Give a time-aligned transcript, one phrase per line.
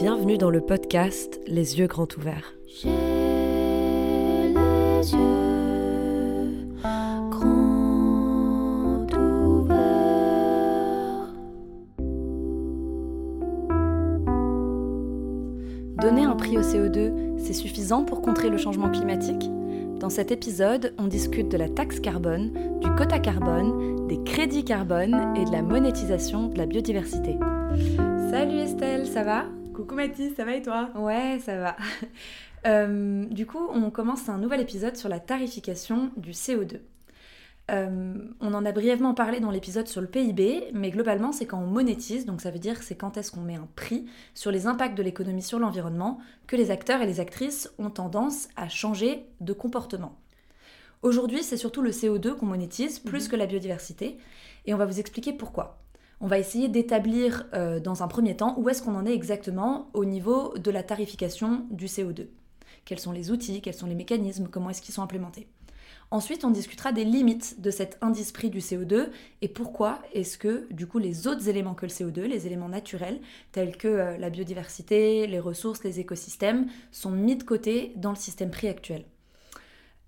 [0.00, 2.54] Bienvenue dans le podcast Les yeux grands ouverts.
[2.66, 2.86] Les
[5.12, 6.78] yeux
[7.28, 7.84] grands
[9.44, 11.34] ouverts.
[16.00, 19.50] Donner un prix au CO2, c'est suffisant pour contrer le changement climatique?
[19.98, 25.34] Dans cet épisode, on discute de la taxe carbone, du quota carbone, des crédits carbone
[25.36, 27.36] et de la monétisation de la biodiversité.
[28.30, 29.44] Salut Estelle, ça va?
[29.80, 30.90] Coucou Mathis, ça va et toi?
[30.94, 31.76] Ouais, ça va.
[32.66, 36.80] Euh, du coup, on commence un nouvel épisode sur la tarification du CO2.
[37.70, 41.58] Euh, on en a brièvement parlé dans l'épisode sur le PIB, mais globalement, c'est quand
[41.58, 44.04] on monétise, donc ça veut dire c'est quand est-ce qu'on met un prix
[44.34, 48.48] sur les impacts de l'économie sur l'environnement, que les acteurs et les actrices ont tendance
[48.56, 50.18] à changer de comportement.
[51.00, 54.18] Aujourd'hui, c'est surtout le CO2 qu'on monétise plus que la biodiversité,
[54.66, 55.79] et on va vous expliquer pourquoi.
[56.22, 59.88] On va essayer d'établir euh, dans un premier temps où est-ce qu'on en est exactement
[59.94, 62.26] au niveau de la tarification du CO2.
[62.84, 65.48] Quels sont les outils, quels sont les mécanismes, comment est-ce qu'ils sont implémentés.
[66.10, 69.08] Ensuite, on discutera des limites de cet indice prix du CO2
[69.40, 73.20] et pourquoi est-ce que, du coup, les autres éléments que le CO2, les éléments naturels,
[73.52, 78.16] tels que euh, la biodiversité, les ressources, les écosystèmes, sont mis de côté dans le
[78.16, 79.04] système prix actuel.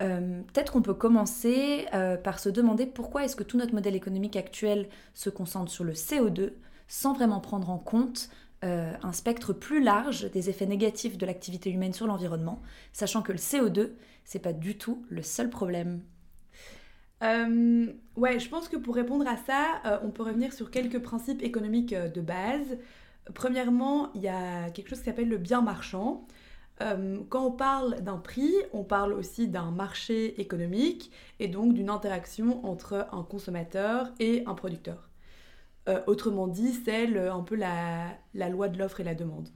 [0.02, 3.94] Euh, Peut-être qu'on peut commencer euh, par se demander pourquoi est-ce que tout notre modèle
[3.94, 6.52] économique actuel se concentre sur le CO2
[6.88, 8.28] sans vraiment prendre en compte
[8.64, 12.60] euh, un spectre plus large des effets négatifs de l'activité humaine sur l'environnement,
[12.92, 13.90] sachant que le CO2,
[14.24, 16.02] c'est pas du tout le seul problème.
[18.16, 21.94] Ouais, je pense que pour répondre à ça, on peut revenir sur quelques principes économiques
[21.94, 22.78] de base.
[23.32, 26.26] Premièrement, il y a quelque chose qui s'appelle le bien marchand.
[26.82, 31.90] Euh, quand on parle d'un prix, on parle aussi d'un marché économique et donc d'une
[31.90, 35.08] interaction entre un consommateur et un producteur.
[35.88, 38.18] Euh, autrement dit, c'est le- un peu la,
[38.50, 39.48] loi de l'offre et la demande.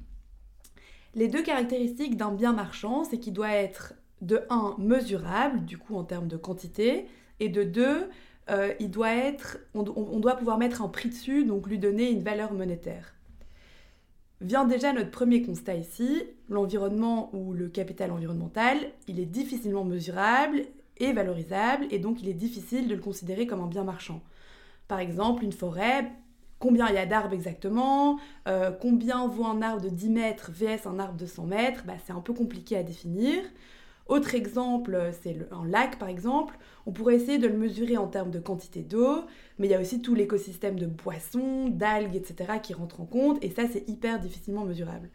[1.14, 5.96] Les deux caractéristiques d'un bien marchand, c'est qu'il doit être de 1 mesurable, du coup
[5.96, 7.06] en termes de quantité,
[7.40, 8.08] et de 2,
[8.80, 9.82] il doit être, on
[10.20, 13.15] doit pouvoir mettre un prix dessus, donc lui donner une valeur monétaire.
[14.42, 18.76] Vient déjà notre premier constat ici, l'environnement ou le capital environnemental,
[19.08, 20.66] il est difficilement mesurable
[20.98, 24.20] et valorisable, et donc il est difficile de le considérer comme un bien marchand.
[24.88, 26.12] Par exemple, une forêt,
[26.58, 30.86] combien il y a d'arbres exactement, euh, combien vaut un arbre de 10 mètres vs
[30.86, 33.42] un arbre de 100 mètres, bah, c'est un peu compliqué à définir.
[34.06, 36.56] Autre exemple, c'est le- un lac par exemple.
[36.86, 39.24] On pourrait essayer de le mesurer en termes de quantité d'eau,
[39.58, 42.58] mais il y a aussi tout l'écosystème de poissons, d'algues, etc.
[42.60, 45.10] qui rentre en compte, et ça c'est hyper difficilement mesurable.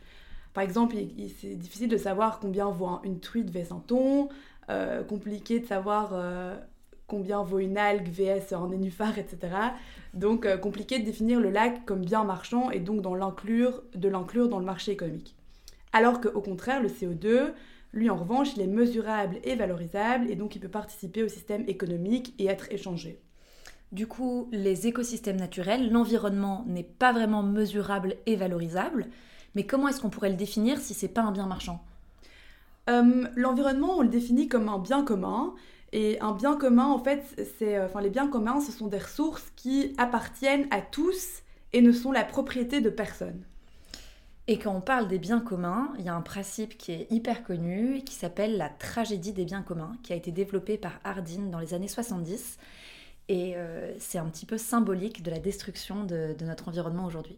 [0.53, 0.96] Par exemple,
[1.40, 4.28] c'est difficile de savoir combien vaut un- une truite vs un thon,
[4.69, 6.58] euh, compliqué de savoir euh,
[7.08, 9.73] combien vaut une algue vs un nénuphar, etc.
[10.13, 13.09] Donc euh, compliqué de définir le lac comme bien marchand et donc de
[14.09, 15.35] l'inclure dans le marché économique.
[15.94, 17.53] Alors qu'au contraire, le CO2,
[17.94, 21.63] lui en revanche, il est mesurable et valorisable et donc il peut participer au système
[21.68, 23.19] économique et être échangé.
[23.91, 29.07] Du coup, les écosystèmes naturels, l'environnement n'est pas vraiment mesurable et valorisable,
[29.56, 31.84] mais comment est-ce qu'on pourrait le définir si c'est pas un bien marchand?
[32.90, 35.53] Euh, L'environnement, on le définit comme un bien commun.
[35.94, 37.22] Et un bien commun, en fait,
[37.59, 41.81] c'est, euh, enfin, les biens communs, ce sont des ressources qui appartiennent à tous et
[41.81, 43.44] ne sont la propriété de personne.
[44.51, 47.45] Et quand on parle des biens communs, il y a un principe qui est hyper
[47.45, 51.44] connu et qui s'appelle la tragédie des biens communs, qui a été développé par Hardin
[51.50, 52.57] dans les années 70.
[53.29, 57.38] Et euh, c'est un petit peu symbolique de la destruction de, de notre environnement aujourd'hui.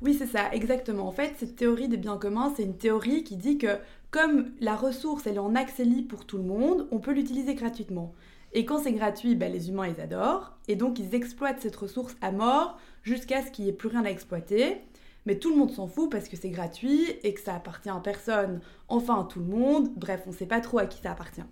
[0.00, 1.06] Oui, c'est ça, exactement.
[1.06, 3.76] En fait, cette théorie des biens communs, c'est une théorie qui dit que
[4.10, 7.54] comme la ressource, elle est en accès libre pour tout le monde, on peut l'utiliser
[7.54, 8.14] gratuitement.
[8.54, 10.56] Et quand c'est gratuit, ben, les humains, ils adorent.
[10.66, 14.06] Et donc, ils exploitent cette ressource à mort jusqu'à ce qu'il n'y ait plus rien
[14.06, 14.80] à exploiter.
[15.26, 18.00] Mais tout le monde s'en fout parce que c'est gratuit et que ça appartient à
[18.00, 19.90] personne, enfin à tout le monde.
[19.96, 21.44] Bref, on ne sait pas trop à qui ça appartient.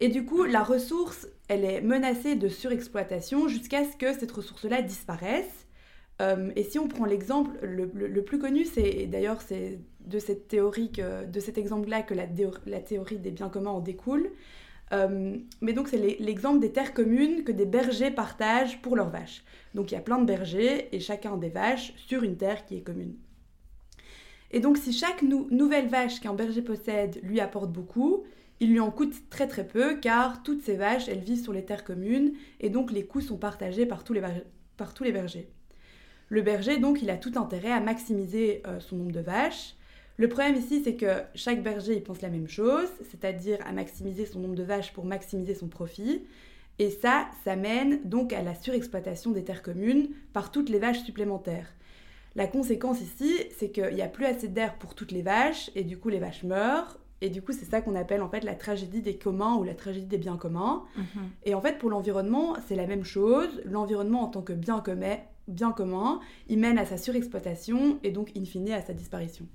[0.00, 4.82] Et du coup, la ressource, elle est menacée de surexploitation jusqu'à ce que cette ressource-là
[4.82, 5.66] disparaisse.
[6.20, 10.18] Euh, et si on prend l'exemple, le, le- le plus connu, c'est d'ailleurs c'est de
[10.18, 14.30] cette théorie, que- de cet exemple-là que la théorie des biens communs en découle.
[14.92, 19.08] Euh, mais donc c'est l'e- l'exemple des terres communes que des bergers partagent pour leurs
[19.10, 19.42] vaches.
[19.74, 22.76] Donc il y a plein de bergers et chacun des vaches sur une terre qui
[22.76, 23.14] est commune.
[24.50, 28.24] Et donc si chaque nou- nouvelle vache qu'un berger possède lui apporte beaucoup,
[28.60, 31.64] il lui en coûte très très peu car toutes ces vaches, elles vivent sur les
[31.64, 34.44] terres communes et donc les coûts sont partagés par tous les, ber-
[34.76, 35.48] par tous les bergers.
[36.28, 39.74] Le berger, donc, il a tout intérêt à maximiser euh, son nombre de vaches.
[40.16, 44.26] Le problème ici, c'est que chaque berger, il pense la même chose, c'est-à-dire à maximiser
[44.26, 46.22] son nombre de vaches pour maximiser son profit.
[46.78, 51.02] Et ça, ça mène donc à la surexploitation des terres communes par toutes les vaches
[51.02, 51.68] supplémentaires.
[52.34, 55.84] La conséquence ici, c'est qu'il n'y a plus assez d'air pour toutes les vaches, et
[55.84, 58.54] du coup les vaches meurent, et du coup c'est ça qu'on appelle en fait la
[58.54, 60.82] tragédie des communs ou la tragédie des biens communs.
[60.96, 61.30] Mhm.
[61.44, 63.62] Et en fait pour l'environnement, c'est la même chose.
[63.64, 68.32] L'environnement en tant que bien commun, bien commun, il mène à sa surexploitation et donc
[68.36, 69.46] in fine à sa disparition.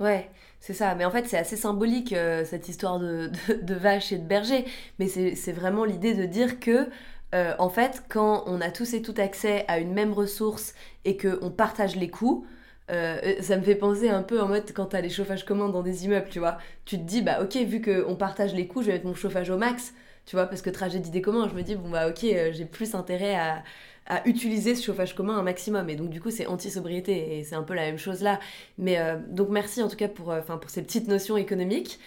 [0.00, 0.30] Ouais,
[0.60, 0.94] c'est ça.
[0.94, 3.30] Mais en fait, c'est assez symbolique, euh, cette histoire de,
[3.62, 4.64] de, vaches et de bergers.
[4.98, 6.88] Mais c'est vraiment l'idée de dire que,
[7.34, 10.74] euh, en fait, quand on a tous et toutes accès à une même ressource
[11.04, 12.46] et qu'on partage les coûts,
[12.90, 15.82] euh, ça me fait penser un peu en mode quand t'as les chauffages communs dans
[15.82, 16.58] des immeubles, tu vois.
[16.84, 19.50] Tu te dis, bah ok, vu qu'on partage les coûts, je vais mettre mon chauffage
[19.50, 19.92] au max,
[20.26, 22.94] tu vois, parce que tragédie des communs, je me dis, bon bah ok, j'ai plus
[22.94, 23.62] intérêt à,
[24.08, 25.88] à utiliser ce chauffage commun un maximum.
[25.90, 28.40] Et donc, du coup, c'est anti-sobriété et c'est un peu la même chose là.
[28.78, 32.00] Mais euh, donc, merci en tout cas pour, euh, enfin, pour ces petites notions économiques.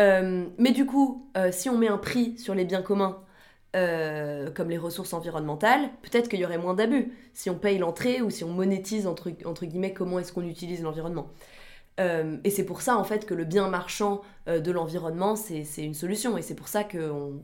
[0.00, 3.20] Euh, mais du coup, si on met un prix sur les biens communs,
[3.72, 8.30] comme les ressources environnementales, peut-être qu'il y aurait moins d'abus si on paye l'entrée ou
[8.30, 11.28] si on monétise, entre, entre guillemets, comment est-ce qu'on utilise l'environnement.
[12.00, 15.64] Euh, et c'est pour ça, en fait, que le bien marchand euh, de l'environnement, c'est
[15.78, 16.36] une solution.
[16.36, 17.40] Et c'est pour ça qu'on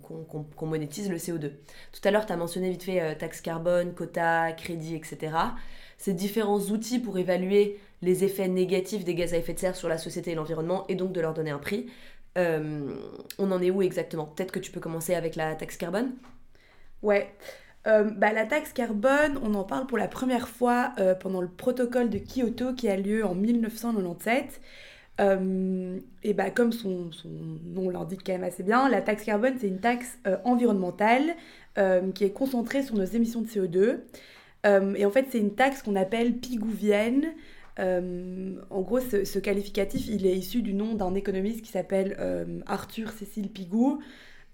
[0.56, 1.52] qu'on monétise le CO2.
[1.92, 5.32] Tout à l'heure, tu as mentionné vite fait euh, taxe carbone, quota, crédit, etc.
[5.98, 9.88] Ces différents outils pour évaluer les effets négatifs des gaz à effet de serre sur
[9.88, 11.90] la société et l'environnement, et donc de leur donner un prix.
[12.36, 14.24] On en est où exactement?
[14.24, 16.12] Peut-être que tu peux commencer avec la taxe carbone?
[17.02, 17.34] Ouais.
[17.86, 21.48] Euh, bah, la taxe carbone, on en parle pour la première fois euh, pendant le
[21.48, 24.60] protocole de Kyoto qui a lieu en 1997.
[25.20, 27.10] Euh, et bah, comme son,
[27.64, 31.34] nom l'indique quand même assez bien, la taxe carbone, c'est une taxe environnementale
[32.14, 34.00] qui est concentrée sur nos émissions de CO2.
[34.66, 37.32] Euh, et en fait, c'est une taxe qu'on appelle pigouvienne.
[37.78, 42.14] En gros, ce, ce qualificatif, il est issu du nom d'un économiste qui s'appelle
[42.66, 44.00] Arthur Cécile Pigou.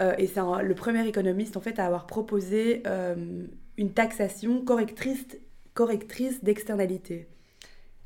[0.03, 3.47] Euh, et c'est le premier économiste en fait à avoir proposé euh,
[3.79, 5.27] une taxation correctrice,
[5.75, 7.29] correctrice d'externalité.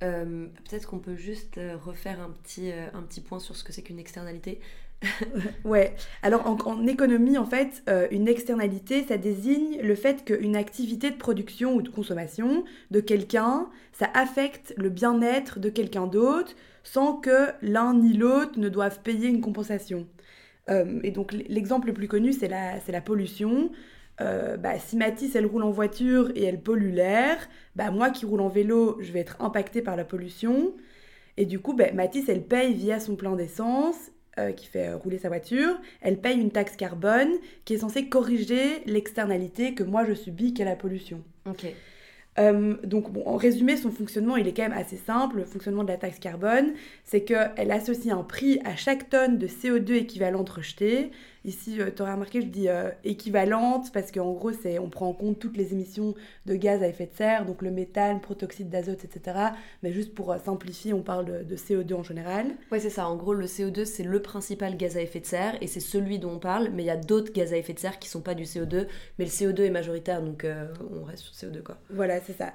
[0.03, 3.83] Euh, Peut-être qu'on peut juste refaire un petit, un petit point sur ce que c'est
[3.83, 4.61] qu'une externalité.
[5.65, 10.57] Ouais, alors en, en économie, en fait, euh, une externalité, ça désigne le fait qu'une
[10.57, 16.55] activité de production ou de consommation de quelqu'un, ça affecte le bien-être de quelqu'un d'autre
[16.83, 20.07] sans que l'un ni l'autre ne doivent payer une compensation.
[20.71, 23.71] Euh, et donc l'exemple le plus connu, c'est la, la pollution.
[24.21, 28.27] Euh, bah, si Mathis, elle roule en voiture et elle pollue l'air, bah, moi qui
[28.27, 30.75] roule en vélo, je vais être impactée par la pollution.
[31.37, 35.19] Et du coup, bah, Mathis, elle paye via son plein d'essence euh, qui fait rouler
[35.19, 37.31] sa voiture, elle paye une taxe carbone
[37.65, 41.23] qui est censée corriger l'externalité que moi je subis, qu'est la pollution.
[42.39, 45.39] Euh, donc, bon, en résumé, son fonctionnement, il est quand même assez simple.
[45.39, 46.73] Le fonctionnement de la taxe carbone,
[47.05, 51.11] c'est qu'elle associe un prix à chaque tonne de CO2 équivalente rejetée.
[51.45, 55.15] Ici, tu aurais remarqué, je dis euh, équivalente parce qu'en gros, c'est, on prend en
[55.15, 56.15] compte toutes les émissions
[56.45, 59.39] de gaz à effet de serre, donc le méthane, protoxyde d'azote, etc.
[59.83, 62.47] Mais juste pour euh, simplifier, on parle de, de CO2 en général.
[62.71, 63.09] Ouais, c'est ça.
[63.09, 66.19] En gros, le CO2, c'est le principal gaz à effet de serre et c'est celui
[66.19, 66.69] dont on parle.
[66.75, 68.87] Mais il y a d'autres gaz à effet de serre qui sont pas du CO2.
[69.19, 71.79] Mais le CO2 est majoritaire, donc euh, on reste sur CO2, quoi.
[71.89, 72.53] Voilà, c'est ça.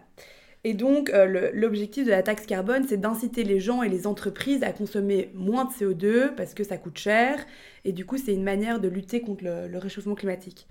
[0.66, 4.64] Et donc, euh, l'objectif de la taxe carbone, c'est d'inciter les gens et les entreprises
[4.64, 7.38] à consommer moins de CO2 parce que ça coûte cher.
[7.86, 10.68] Et du coup, c'est une manière de lutter contre le, réchauffement climatique.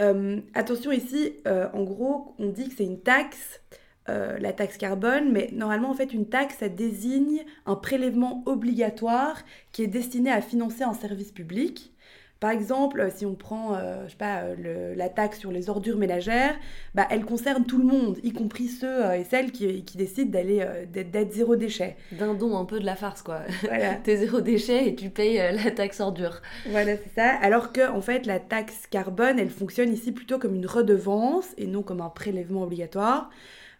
[0.00, 3.60] Euh, attention ici, euh, en gros, on dit que c'est une taxe,
[4.08, 9.42] euh, la taxe carbone, mais normalement, en fait, une taxe, ça désigne un prélèvement obligatoire
[9.72, 11.91] qui est destiné à financer un service public.
[12.42, 15.50] Par exemple, euh, si on prend, euh, je sais pas, euh, le- la taxe sur
[15.52, 16.54] les ordures ménagères,
[16.94, 20.30] bah, elle concerne tout le monde, y compris ceux euh, et celles qui, qui décident
[20.30, 21.96] d'aller euh, d'être zéro déchet.
[22.10, 23.42] D'un don un peu de la farce, quoi.
[23.62, 26.42] Voilà, T'es zéro déchet et tu payes la taxe ordure.
[26.66, 27.28] voilà c'est ça.
[27.40, 31.66] Alors que en fait, la taxe carbone, elle fonctionne ici plutôt comme une redevance et
[31.68, 33.30] non comme un prélèvement obligatoire.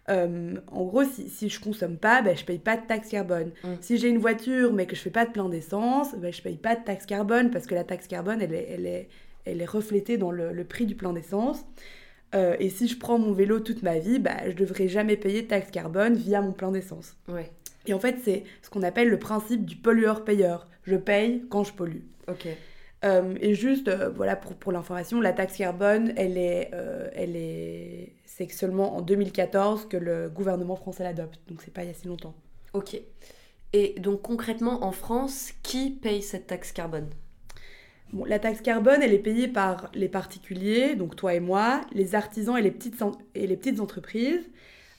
[0.09, 3.53] Euh, en gros, si, si je consomme pas, ben, je paye pas de taxe carbone.
[3.63, 3.69] Mm.
[3.81, 6.57] Si j'ai une voiture mais que je fais pas de plein d'essence, ben, je paye
[6.57, 9.09] pas de taxe carbone parce que la taxe carbone, elle est, elle est,
[9.45, 11.65] elle est reflétée dans le, le prix du plein d'essence.
[12.35, 15.43] Euh, et si je prends mon vélo toute ma vie, bah, je devrais jamais payer
[15.43, 17.17] de taxe carbone via mon plein d'essence.
[17.29, 17.51] Ouais.
[17.87, 20.67] Et en fait, c'est ce qu'on appelle le principe du pollueur-payeur.
[20.85, 22.03] Je paye quand je pollue.
[22.29, 22.49] Ok.
[23.05, 26.71] Euh, et juste, euh, voilà, pour, pour l'information, la taxe carbone, elle est,
[27.15, 31.39] elle est, c'est que seulement en 2014 que le gouvernement français l'adopte.
[31.49, 32.35] Donc c'est pas il y a si longtemps.
[32.73, 32.97] Ok.
[33.75, 37.09] Et donc concrètement, en France, qui paye cette taxe carbone?
[38.13, 42.15] Bon, la taxe carbone, elle est payée par les particuliers, donc toi et moi, les
[42.15, 43.03] artisans et les petites,
[43.35, 44.49] et les petites entreprises.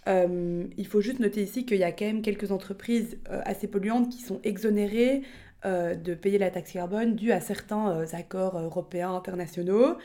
[0.08, 3.68] Euh, il faut juste noter ici qu'il y a quand même quelques entreprises euh, assez
[3.68, 5.22] polluantes qui sont exonérées
[5.66, 9.98] euh, de payer la taxe carbone due à certains accords européens internationaux.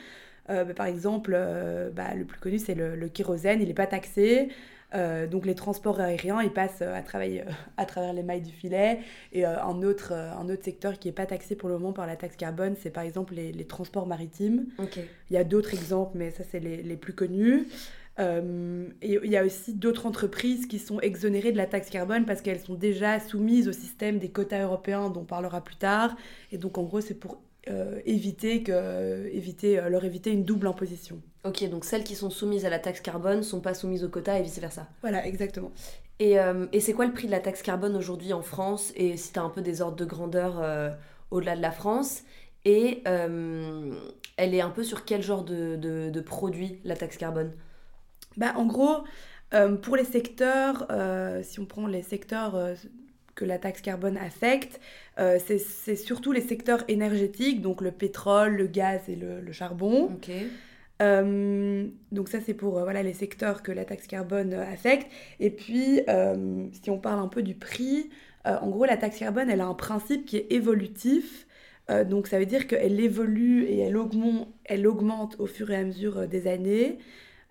[0.51, 3.75] Euh, bah, par exemple, euh, bah, le plus connu, c'est le, le kérosène, il n'est
[3.75, 4.49] pas taxé.
[5.31, 7.45] donc les transports aériens, ils passent à, travailler,
[7.77, 9.01] à travers les mailles du filet.
[9.33, 12.17] Et un, autre, un autre secteur qui n'est pas taxé pour le moment par la
[12.17, 14.67] taxe carbone, c'est par exemple les, les transports maritimes.
[15.31, 17.69] Il y a d'autres exemples, mais ça c'est les, les, plus connus.
[18.19, 18.23] et
[19.03, 22.61] il y a aussi d'autres entreprises qui sont exonérées de la taxe carbone parce qu'elles
[22.61, 26.17] sont déjà soumises au système des quotas européens dont on parlera plus tard.
[26.51, 30.69] Et donc en gros c'est pour euh, éviter, que, éviter euh, leur éviter une double
[30.69, 31.21] imposition.
[31.45, 34.39] Ok, donc celles qui sont soumises à la taxe carbone sont pas soumises au quota
[34.39, 34.87] et vice-versa.
[35.03, 35.73] Voilà, exactement.
[36.19, 39.17] Et, euh, et c'est quoi le prix de la taxe carbone aujourd'hui en France Et
[39.17, 40.63] si tu as un peu des ordres de grandeur
[41.31, 42.23] au-delà de la France
[42.65, 47.53] Et elle est un peu sur quel genre de, de, de produit, la taxe carbone?
[48.37, 49.05] Bah, En gros,
[49.83, 50.87] pour les secteurs,
[51.43, 52.57] si on prend les secteurs
[53.39, 54.81] que la taxe carbone affecte,
[55.21, 60.11] euh, c'est surtout les secteurs énergétiques, donc le pétrole, le gaz et le, charbon.
[61.01, 65.07] Euh, donc ça c'est pour euh, voilà, les secteurs que la taxe carbone affecte.
[65.39, 66.01] Et puis
[66.73, 68.11] si on parle un peu du prix,
[68.45, 71.47] en gros la taxe carbone elle a un principe qui est évolutif.
[72.07, 75.85] donc ça veut dire qu'elle évolue et elle augmente, elle augmente au fur et à
[75.85, 76.99] mesure des années.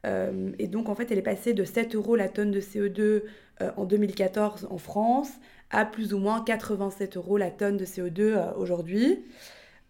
[0.04, 3.24] et donc en fait elle est passée de 7 euros la tonne de CO2
[3.78, 5.32] en 2014 en France
[5.72, 9.24] à plus ou moins 87 euros la tonne de CO2 euh, aujourd'hui.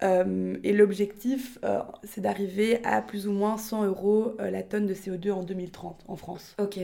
[0.03, 4.93] Euh, et l'objectif, euh, c'est d'arriver à plus ou moins 100 euros la tonne de
[4.93, 6.55] CO2 en 2030 en France.
[6.59, 6.79] Ok.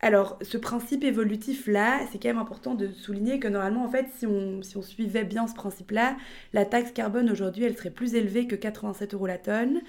[0.00, 4.26] alors, ce principe évolutif-là, c'est quand même important de souligner que normalement, en fait, si
[4.26, 6.16] on, si on suivait bien ce principe-là,
[6.52, 9.80] la taxe carbone aujourd'hui, elle serait plus élevée que 87 euros la tonne.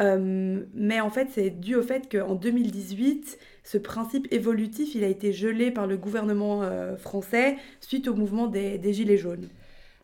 [0.00, 3.38] Mais en fait, c'est dû au fait qu'en 2018,
[3.70, 8.46] ce principe évolutif, il a été gelé par le gouvernement euh, français suite au mouvement
[8.46, 9.48] des, Gilets jaunes.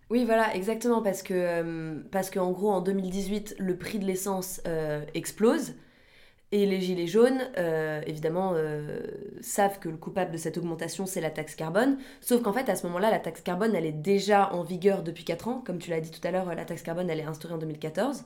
[0.08, 4.60] Oui, voilà, exactement, parce que, euh, parce qu'en gros, en 2018, le prix de l'essence
[4.68, 5.74] euh, explose.
[6.52, 7.40] Et les Gilets jaunes,
[8.06, 8.54] évidemment,
[9.40, 11.98] savent que le coupable de cette augmentation, c'est la taxe carbone.
[12.20, 15.24] Sauf qu'en fait, à ce moment-là, la taxe carbone, elle est déjà en vigueur depuis
[15.24, 15.62] 4 ans.
[15.66, 18.24] Comme tu l'as dit tout à l'heure, la taxe carbone, elle est instaurée en 2014.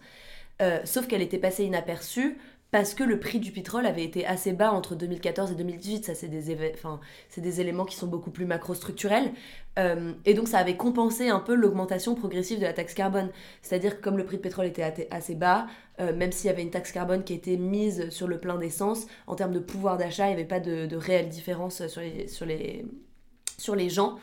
[0.85, 2.39] Sauf qu'elle était passée inaperçue
[2.71, 6.05] parce que le prix du pétrole avait été assez bas entre 2014 et 2018.
[6.05, 9.33] Ça, c'est des, éléments qui sont beaucoup plus macro-structurels.
[9.79, 13.31] Euh, et donc, ça avait compensé un peu l'augmentation progressive de la taxe carbone.
[13.63, 15.67] C'est-à-dire que comme le prix de pétrole était assez bas,
[16.01, 19.07] euh, même s'il y avait une taxe carbone qui était mise sur le plein d'essence,
[19.27, 24.17] en termes de pouvoir d'achat, il n'y avait pas de, réelle différence sur les gens.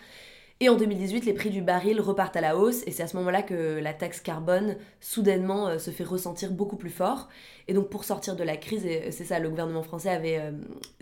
[0.59, 3.15] Et en 2018, les prix du baril repartent à la hausse et c'est à ce
[3.17, 7.29] moment-là que la taxe carbone soudainement euh, se fait ressentir beaucoup plus fort.
[7.67, 10.51] Et donc pour sortir de la crise, euh, c'est ça, le gouvernement français avait, euh,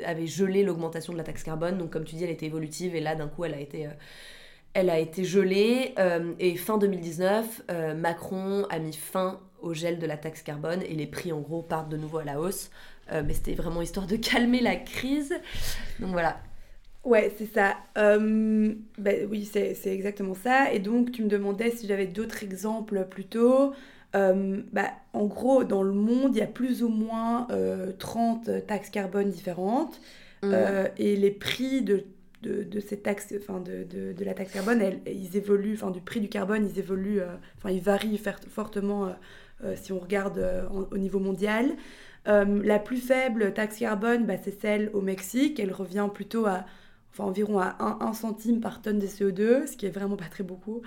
[0.03, 1.77] avait gelé l'augmentation de la taxe carbone.
[1.77, 3.88] Donc comme tu dis, elle était évolutive et là d'un coup, elle a été...
[4.74, 5.95] elle a été gelée
[6.39, 7.62] et fin 2019,
[7.95, 11.62] Macron a mis fin au gel de la taxe carbone et les prix en gros
[11.62, 12.71] partent de nouveau à la hausse.
[13.09, 15.33] mais c'était vraiment histoire de calmer la crise.
[16.01, 16.41] Donc voilà,
[17.05, 17.77] Ouais, c'est ça.
[18.00, 20.74] Euh, ben oui, c'est exactement ça.
[20.74, 23.74] Et donc, tu me demandais si j'avais d'autres exemples plus tôt.
[24.15, 27.47] Euh, bah, en gros, dans le monde, il y a plus ou moins
[28.00, 30.01] 30 euh, taxes carbone différentes.
[30.43, 30.53] Mmh.
[30.97, 32.03] et les prix de,
[32.43, 36.01] de, de ces taxes, enfin de, de, de, la taxe carbone, ils évoluent, enfin du
[36.01, 37.21] prix du carbone, ils évoluent,
[37.57, 39.15] enfin ils varient fortement
[39.75, 41.71] si on regarde au niveau mondial.
[42.27, 45.59] la plus faible taxe carbone, bah, c'est celle au Mexique.
[45.59, 46.65] Elle revient plutôt à
[47.15, 50.43] enfin environ à 1, centime par tonne de CO2, ce qui est vraiment pas très
[50.43, 50.81] beaucoup.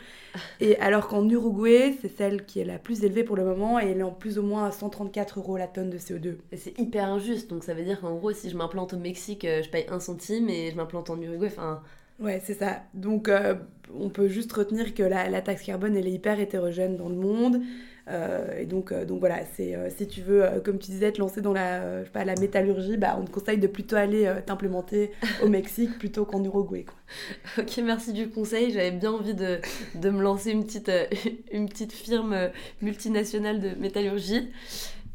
[0.60, 3.86] Et alors qu'en Uruguay, c'est celle qui est la plus élevée pour le moment et
[3.86, 6.36] elle est en plus ou moins à 134 euros la tonne de CO2.
[6.54, 9.62] C'est hyper injuste, donc ça veut dire qu'en gros, si je m'implante au Mexique, euh,
[9.62, 11.82] je paye 1 centime et je m'implante en Uruguay, enfin...
[12.20, 12.82] Ouais, c'est ça.
[12.94, 13.54] Donc euh,
[13.94, 17.14] on peut juste retenir que la, la, taxe carbone, elle est hyper hétérogène dans le
[17.14, 17.60] monde.
[18.08, 21.18] Euh, et donc, euh, donc voilà, c'est euh, si tu veux, comme tu disais, te
[21.18, 25.12] lancer dans la, pas, la métallurgie, bah, on te conseille de plutôt aller t'implémenter
[25.42, 26.84] au Mexique plutôt qu'en Uruguay.
[26.84, 27.62] Quoi.
[27.62, 28.72] Ok, merci du conseil.
[28.72, 29.58] J'avais bien envie de,
[29.94, 30.90] de, me lancer une petite,
[31.52, 32.50] une petite firme
[32.80, 34.50] multinationale de métallurgie.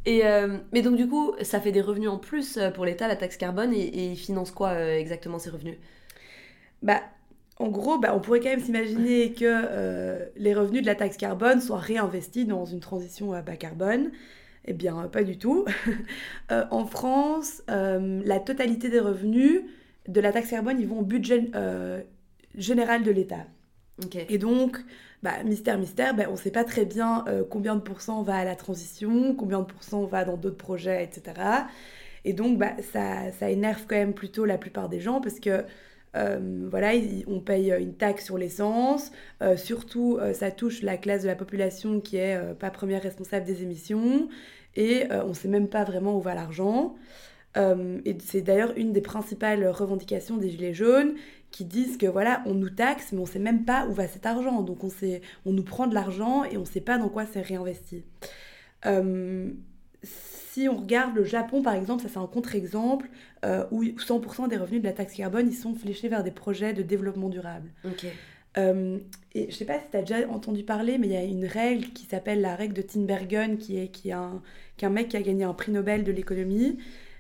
[0.06, 0.24] Et,
[0.74, 3.74] mais donc du coup, ça fait des revenus en plus pour l'État, la taxe carbone,
[3.74, 5.78] et, et il finance quoi exactement ces revenus?
[6.82, 7.02] Bah,
[7.58, 11.18] en gros, bah, on pourrait quand même s'imaginer que euh, les revenus de la taxe
[11.18, 14.12] carbone soient réinvestis dans une transition à bas carbone.
[14.66, 15.66] Eh bien, pas du tout.
[16.52, 19.62] Euh, en France, euh, la totalité des revenus
[20.10, 21.50] de la taxe carbone, ils vont au budget
[22.54, 23.46] général de l'État.
[24.30, 24.78] Et donc,
[25.24, 28.44] bah, mystère, mystère, bah, on ne sait pas très bien combien de pourcents va à
[28.44, 31.42] la transition, combien de pourcents va dans d'autres projets, etc.
[32.26, 35.64] Et donc, bah, ça, ça énerve quand même plutôt la plupart des gens parce que
[36.16, 36.92] euh, voilà,
[37.28, 39.12] on paye une taxe sur l'essence.
[39.42, 43.46] Euh, surtout, euh, ça touche la classe de la population qui est pas première responsable
[43.46, 44.30] des émissions.
[44.76, 46.96] Et on ne sait même pas vraiment où va l'argent.
[47.58, 51.14] Euh, et c'est d'ailleurs une des principales revendications des Gilets jaunes
[51.52, 54.08] qui disent que voilà, on nous taxe, mais on ne sait même pas où va
[54.08, 54.62] cet argent.
[54.64, 57.26] Donc on, sait, on nous prend de l'argent et on ne sait pas dans quoi
[57.32, 58.04] c'est réinvesti.
[60.54, 63.10] Si on regarde le Japon, par exemple, ça c'est un contre-exemple
[63.44, 66.74] euh, où 100% des revenus de la taxe carbone, ils sont fléchés vers des projets
[66.74, 67.72] de développement durable.
[67.84, 68.06] Ok.
[68.60, 69.00] Euh,
[69.34, 71.46] et je sais pas si tu as déjà entendu parler, mais il y a une
[71.46, 74.44] règle qui s'appelle la règle de Tinbergen, qui est, qui, est un,
[74.78, 76.78] qui est un mec qui a gagné un prix Nobel de l'économie.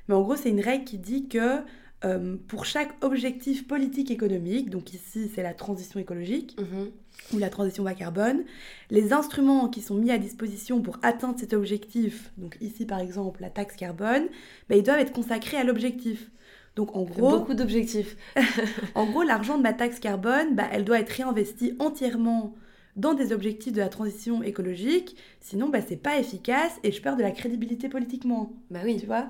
[0.07, 1.61] Mais en gros, c'est une règle qui dit que
[2.05, 6.89] euh, pour chaque objectif politique économique, donc ici c'est la transition écologique Mhm.
[7.33, 8.43] ou la transition bas carbone,
[8.89, 13.41] les instruments qui sont mis à disposition pour atteindre cet objectif, donc ici par exemple
[13.41, 14.25] la taxe carbone,
[14.69, 16.29] ben, ils doivent être consacrés à l'objectif.
[16.75, 18.17] Donc en gros, Beaucoup d'objectifs.
[18.95, 22.55] en gros, l'argent de ma taxe carbone, bah, elle doit être réinvestie entièrement
[22.95, 27.15] dans des objectifs de la transition écologique, sinon bah, c'est pas efficace et je perds
[27.15, 28.53] de la crédibilité politiquement.
[28.71, 28.97] Bah oui.
[28.99, 29.29] Tu vois?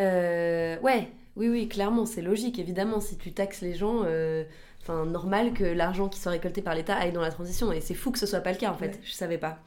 [0.00, 2.58] Euh, ouais, oui, oui, clairement, c'est logique.
[2.58, 4.44] Évidemment, si tu taxes les gens, euh,
[4.82, 7.72] enfin, normal que l'argent qui soit récolté par l'État aille dans la transition.
[7.72, 8.88] Et c'est fou que ce soit pas le cas, en fait.
[8.88, 9.00] Ouais.
[9.02, 9.58] Je savais pas.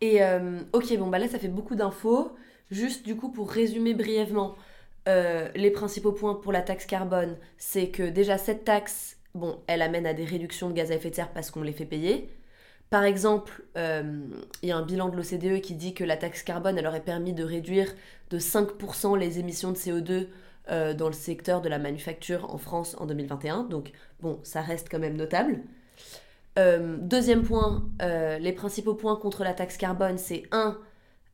[0.00, 2.32] Et euh, ok, bon, bah là, ça fait beaucoup d'infos.
[2.70, 4.54] Juste, du coup, pour résumer brièvement,
[5.08, 9.82] euh, les principaux points pour la taxe carbone, c'est que déjà, cette taxe, bon, elle
[9.82, 12.30] amène à des réductions de gaz à effet de serre parce qu'on les fait payer.
[12.90, 14.20] Par exemple, euh,
[14.62, 17.32] il y a un bilan de l'OCDE qui dit que la taxe carbone, aurait permis
[17.32, 17.94] de réduire
[18.30, 20.26] de 5% les émissions de CO2
[20.70, 23.64] euh, dans le secteur de la manufacture en France en 2021.
[23.64, 25.60] Donc, bon, ça reste quand même notable.
[26.58, 30.78] Euh, deuxième point, les principaux points contre la taxe carbone, c'est un,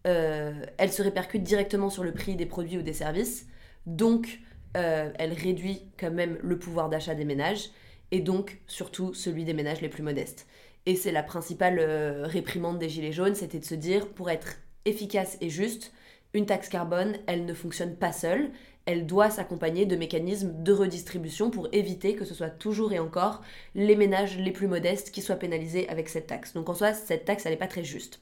[0.07, 3.47] euh, elle se répercute directement sur le prix des produits ou des services.
[3.87, 4.41] Donc,
[4.75, 7.71] elle réduit quand même le pouvoir d'achat des ménages
[8.11, 10.47] et donc surtout celui des ménages les plus modestes.
[10.87, 14.57] Et c'est la principale euh, réprimande des Gilets jaunes, c'était de se dire, pour être
[14.85, 15.93] efficace et juste,
[16.33, 18.51] une taxe carbone, elle ne fonctionne pas seule,
[18.85, 23.43] elle doit s'accompagner de mécanismes de redistribution pour éviter que ce soit toujours et encore
[23.75, 26.53] les ménages les plus modestes qui soient pénalisés avec cette taxe.
[26.53, 28.21] Donc en soi, cette taxe, elle n'est pas très juste.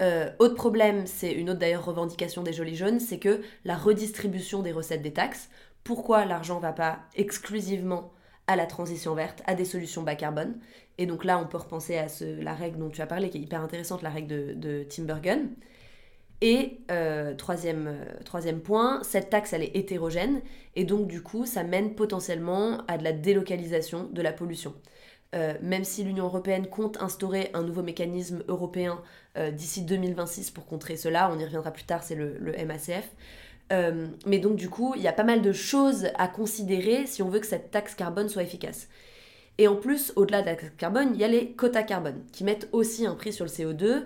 [0.00, 4.62] Euh, autre problème, c'est une autre d'ailleurs revendication des Jolis Jaunes, c'est que la redistribution
[4.62, 5.50] des recettes des taxes,
[5.84, 8.12] pourquoi l'argent va pas exclusivement
[8.48, 10.58] à la transition verte, à des solutions bas carbone
[10.98, 13.38] Et donc là, on peut repenser à ce- la règle dont tu as parlé, qui
[13.38, 15.50] est hyper intéressante, la règle de, de Tim Bergen.
[16.40, 20.40] Et euh, troisième, euh, troisième point, cette taxe, elle est hétérogène,
[20.76, 24.74] et donc du coup, ça mène potentiellement à de la délocalisation de la pollution.
[25.34, 29.02] Euh, même si l'Union européenne compte instaurer un nouveau mécanisme européen
[29.52, 33.08] d'ici 2026 pour contrer cela, on y reviendra plus tard, c'est le, le MACF.
[33.72, 37.22] Euh, mais donc du coup, il y a pas mal de choses à considérer si
[37.22, 38.88] on veut que cette taxe carbone soit efficace.
[39.58, 42.44] Et en plus, au-delà de la taxe carbone, il y a les quotas carbone, qui
[42.44, 44.04] mettent aussi un prix sur le CO2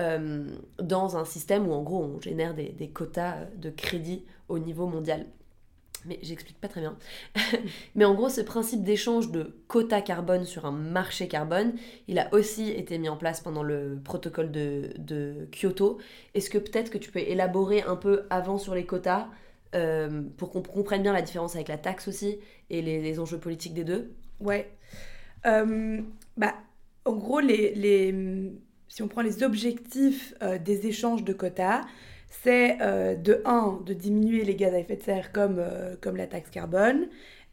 [0.00, 0.46] euh,
[0.80, 4.86] dans un système où en gros on génère des, des quotas de crédit au niveau
[4.86, 5.26] mondial.
[6.06, 6.96] Mais j'explique pas très bien.
[7.94, 11.72] Mais en gros, ce principe d'échange de quotas carbone sur un marché carbone,
[12.08, 15.98] il a aussi été mis en place pendant le protocole de, Kyoto.
[16.34, 19.28] Est-ce que peut-être que tu peux élaborer un peu avant sur les quotas
[19.74, 22.38] euh, pour qu'on comprenne bien la différence avec la taxe aussi
[22.70, 24.12] et les, les enjeux politiques des deux?
[24.40, 24.70] Ouais.
[25.46, 26.00] Euh,
[26.36, 26.54] bah,
[27.04, 28.52] en gros, les, les-
[28.88, 31.82] si on prend les objectifs euh, des échanges de quotas,
[32.42, 36.16] c'est euh, de 1, de diminuer les gaz à effet de serre comme, euh, comme
[36.16, 37.06] la taxe carbone,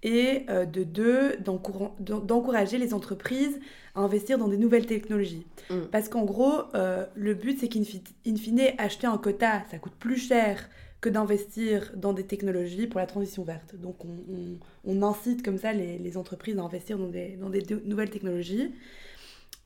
[0.03, 3.59] et euh, de 2, d'encourager les entreprises
[3.93, 5.45] à investir dans des nouvelles technologies.
[5.69, 5.75] Mm.
[5.91, 9.93] Parce qu'en gros, le but, c'est qu'in fi- in fine, acheter un quota, ça coûte
[9.99, 10.69] plus cher
[11.01, 13.75] que d'investir dans des technologies pour la transition verte.
[13.75, 17.49] Donc on, on- on incite comme ça les, les entreprises à investir dans des, dans
[17.49, 18.71] des de- nouvelles technologies.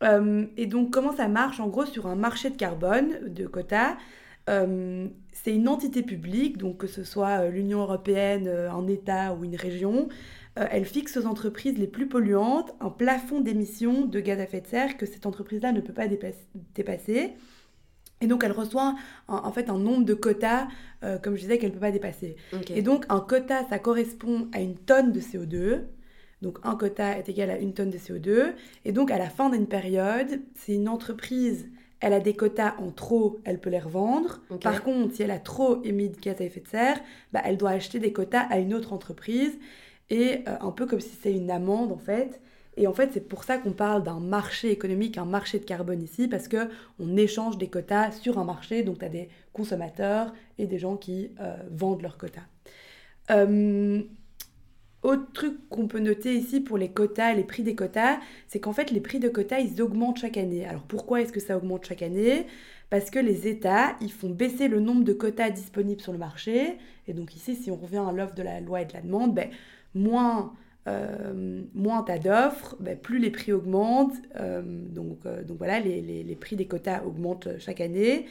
[0.03, 3.95] Euh, et donc comment ça marche en gros sur un marché de carbone, de quotas?
[4.49, 9.33] Euh, C'est une entité publique, donc que ce soit euh, l'Union européenne, euh, un État
[9.33, 10.07] ou une région,
[10.57, 14.61] euh, elle fixe aux entreprises les plus polluantes un plafond d'émissions de gaz à effet
[14.61, 17.33] de serre que cette entreprise-là ne peut pas dépasse- dépasser.
[18.21, 18.95] Et donc elle reçoit
[19.27, 20.67] un- en fait un nombre de quotas,
[21.03, 22.37] euh, comme je disais, qu'elle ne peut pas dépasser.
[22.77, 25.81] Et donc, un quota, ça correspond à une tonne de CO2.
[26.41, 28.53] Donc, un quota est égal à une tonne de CO2.
[28.85, 31.67] Et donc, à la fin d'une période, si une entreprise,
[32.05, 34.39] elle a des quotas en trop, elle peut les revendre.
[34.61, 36.99] Par contre, si elle a trop émis de gaz à effet de serre,
[37.33, 39.57] bah, elle doit acheter des quotas à une autre entreprise.
[40.11, 42.39] Et euh, un peu comme si c'est une amende, en fait.
[42.77, 46.03] Et en fait, c'est pour ça qu'on parle d'un marché économique, un marché de carbone
[46.03, 48.83] ici, parce que on échange des quotas sur un marché.
[48.83, 52.45] Donc, tu as des consommateurs et des gens qui euh, vendent leurs quotas.
[53.31, 54.03] Euh,
[55.05, 58.73] autre truc qu'on peut noter ici pour les quotas, les prix des quotas, c'est qu'en
[58.73, 60.65] fait les prix de quotas ils augmentent chaque année.
[60.65, 62.47] Alors pourquoi est-ce que ça augmente chaque année?
[62.89, 66.77] Parce que les États, ils font baisser le nombre de quotas disponibles sur le marché.
[67.07, 69.33] Et donc ici, si on revient à l'offre de la loi et de la demande,
[69.33, 69.49] ben,
[69.95, 70.53] moins,
[70.87, 74.15] euh, moins t'as d'offres, ben, plus les prix augmentent.
[74.39, 78.27] Euh, donc, euh, donc voilà, les, les, prix des quotas augmentent chaque année.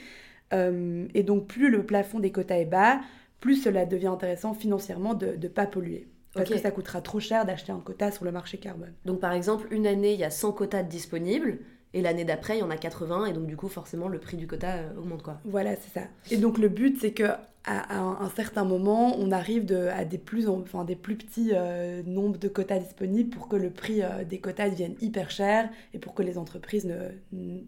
[0.53, 3.01] Euh, et donc plus le plafond des quotas est bas,
[3.41, 6.07] plus cela devient intéressant financièrement de ne pas polluer.
[6.35, 6.57] Parce okay.
[6.57, 8.93] que ça coûtera trop cher d'acheter un quota sur le marché carbone.
[9.05, 11.59] Donc par exemple, une année, il y a 100 quotas disponibles.
[11.97, 14.37] Et l'année d'après, il y en a 80, et donc du coup, forcément, le prix
[14.37, 15.39] du quota euh, augmente quoi.
[15.45, 16.07] Voilà, c'est ça.
[16.33, 17.23] Et donc le but, c'est que
[17.67, 21.51] à, un, un, certain moment, on arrive de, à des plus, enfin, des plus petits
[21.53, 25.71] euh, nombres de quotas disponibles pour que le prix euh, des quotas devienne hyper cher
[25.95, 26.97] et pour que les entreprises ne,
[27.33, 27.61] ne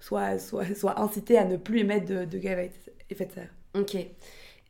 [0.00, 2.62] soient, soient, soient, incitées à ne plus émettre de, de gaz à
[3.10, 3.54] effet de serre.
[3.74, 3.96] Ok.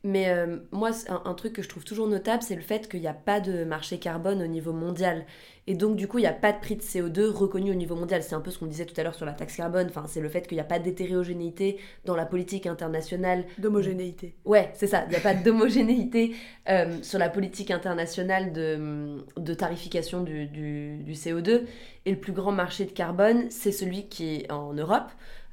[0.05, 3.01] Mais euh, moi, un, un, truc que je trouve toujours notable, c'est le fait qu'il
[3.01, 5.25] n'y a pas de marché carbone au niveau mondial.
[5.65, 7.95] Et donc, du coup, il n'y a pas de prix de CO2 reconnu au niveau
[7.95, 8.21] mondial.
[8.21, 9.87] C'est un peu ce qu'on disait tout à l'heure sur la taxe carbone.
[9.89, 13.45] Enfin, c'est le fait qu'il n'y a pas d'hétérogénéité dans la politique internationale.
[13.57, 14.35] D'homogénéité.
[14.45, 15.05] Ouais, c'est ça.
[15.07, 16.35] Il n'y a pas d'homogénéité
[16.69, 21.63] euh, sur la politique internationale de, de tarification du, du, du, CO2.
[22.05, 25.09] Et le plus grand marché de carbone, c'est celui qui est en Europe.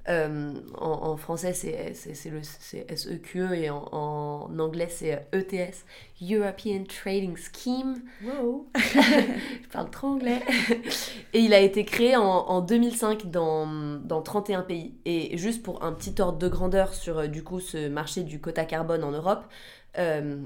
[0.09, 5.85] Euh, en, en, français, c'est SEQE et en, en anglais, c'est ETS,
[6.21, 8.03] European Trading Scheme.
[8.25, 8.67] Wow.
[8.75, 10.41] Je parle trop anglais.
[11.33, 14.95] et il a été créé en, en 2005 dans, dans 31 pays.
[15.05, 18.65] Et juste pour un petit ordre de grandeur sur du coup ce marché du quota
[18.65, 19.45] carbone en Europe,
[19.99, 20.43] euh,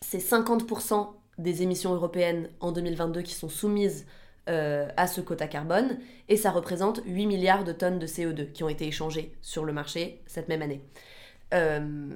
[0.00, 4.06] c'est 50% des émissions européennes en 2022 qui sont soumises
[4.50, 5.96] euh, à ce quota carbone
[6.28, 9.72] et ça représente 8 milliards de tonnes de CO2 qui ont été échangées sur le
[9.72, 10.82] marché cette même année.
[11.54, 12.10] Euh,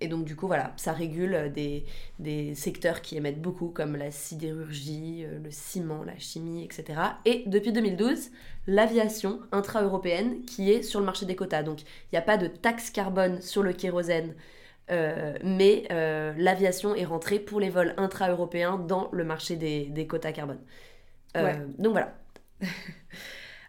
[0.00, 1.84] et donc du coup voilà, ça régule des,
[2.18, 6.98] des, secteurs qui émettent beaucoup comme la sidérurgie, euh, le ciment, la chimie, etc.
[7.24, 8.30] Et depuis 2012,
[8.66, 11.62] l'aviation intra-européenne qui est sur le marché des quotas.
[11.62, 14.34] Donc il n'y a pas de taxe carbone sur le kérosène.
[15.44, 15.86] Mais
[16.38, 20.58] l'aviation est rentrée pour les vols intra-européens dans le marché des quotas carbone.
[21.36, 21.58] Euh, ouais.
[21.78, 22.14] Donc voilà.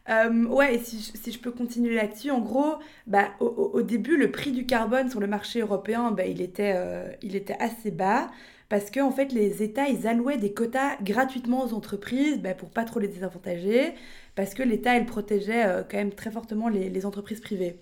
[0.10, 2.76] euh, ouais, et si je, si je peux continuer là-dessus, en gros,
[3.08, 6.74] bah, au, au, début, le prix du carbone sur le marché européen, bah, il, était,
[6.76, 8.30] euh, il était assez bas
[8.70, 12.70] parce que en fait, les États, ils allouaient des quotas gratuitement aux entreprises bah, pour
[12.70, 13.94] pas trop les désavantager,
[14.36, 17.80] parce que l'État, il protégeait euh, quand même très fortement les, les entreprises privées.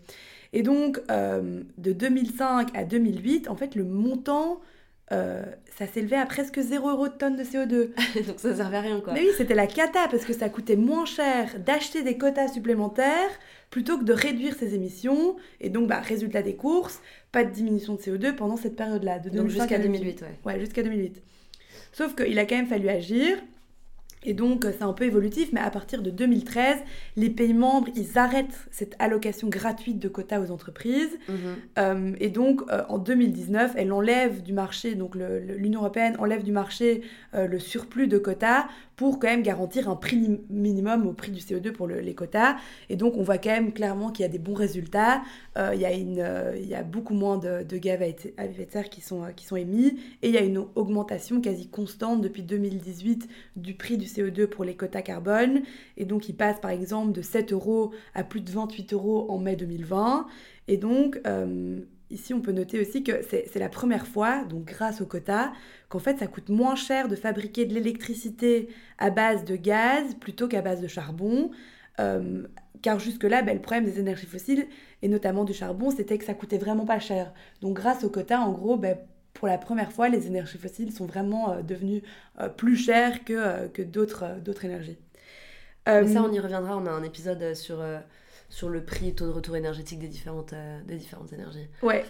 [0.53, 4.61] Et donc, de 2005 à 2008, en fait, le montant
[5.11, 5.43] euh,
[5.77, 8.25] ça s'élevait à presque 0 euros de tonne de CO2.
[8.27, 9.13] Donc ça servait à rien quoi.
[9.13, 13.29] Mais oui, c'était la cata parce que ça coûtait moins cher d'acheter des quotas supplémentaires
[13.69, 15.35] plutôt que de réduire ses émissions.
[15.61, 19.19] Et donc, bah, résultat des courses, pas de diminution de CO2 pendant cette période-là.
[19.19, 20.27] De donc jusqu'à 2008, ouais.
[20.45, 21.21] Ouais, jusqu'à 2008.
[21.91, 23.37] Sauf qu'il a quand même fallu agir.
[24.23, 26.77] Et donc, c'est un peu évolutif, mais à partir de 2013,
[27.15, 31.17] les pays membres, ils arrêtent cette allocation gratuite de quotas aux entreprises.
[31.29, 31.33] -hmm.
[31.79, 36.51] euh, et donc, euh, en 2019, elle enlève du marché, donc l'Union européenne enlève du
[36.51, 37.01] marché
[37.35, 38.65] euh, le surplus de quotas
[38.97, 42.57] pour quand même garantir un prix minimum au prix du CO2 pour le, les quotas.
[42.89, 45.21] Et donc, on voit quand même clairement qu'il y a des bons résultats.
[45.55, 48.65] Euh, il, y a une, euh, il y a beaucoup moins de, gaz à effet
[48.65, 49.99] de serre qui sont, qui sont émis.
[50.23, 54.65] Et il y a une augmentation quasi constante depuis 2018 du prix du CO2 pour
[54.65, 55.61] les quotas carbone.
[55.95, 59.37] Et donc, il passe par exemple de 7 euros à plus de 28 euros en
[59.37, 60.25] mai 2020.
[60.67, 65.01] Et donc, euh, ici, on peut noter aussi que c'est la première fois, donc grâce
[65.01, 65.51] au quota,
[65.89, 70.47] qu'en fait, ça coûte moins cher de fabriquer de l'électricité à base de gaz plutôt
[70.47, 71.51] qu'à base de charbon.
[71.99, 72.43] Euh,
[72.81, 74.67] car jusque-là, ben, le problème des énergies fossiles,
[75.01, 77.33] et notamment du charbon, c'était que ça coûtait vraiment pas cher.
[77.61, 78.97] Donc grâce au quota, en gros, ben,
[79.33, 82.03] pour la première fois, les énergies fossiles sont vraiment euh, devenues
[82.39, 84.25] euh, plus chères que, que d'autres
[84.63, 84.97] énergies.
[85.87, 87.81] Mais ça, on y reviendra, on a un épisode sur
[88.49, 91.67] sur le prix et taux de retour énergétique des différentes, euh, des différentes énergies.
[91.81, 92.05] Ouais.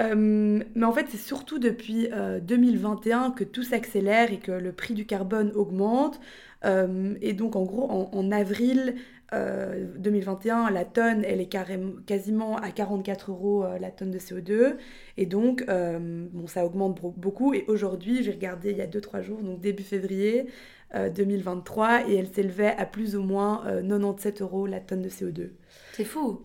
[0.00, 4.72] Euh, mais en fait, c'est surtout depuis euh, 2021 que tout s'accélère et que le
[4.72, 6.20] prix du carbone augmente.
[6.64, 8.96] Euh, et donc, en gros, en, en avril
[9.32, 14.76] 2021, la tonne, elle est carrément, quasiment à 44 euros la tonne de CO2.
[15.16, 17.52] Et donc, bon, ça augmente beaucoup.
[17.52, 20.46] Et aujourd'hui, j'ai regardé il y a 2-3 jours, donc début février,
[20.94, 25.50] 2023 et elle s'élevait à plus ou moins euh, 97 euros la tonne de CO2.
[25.92, 26.44] C'est fou.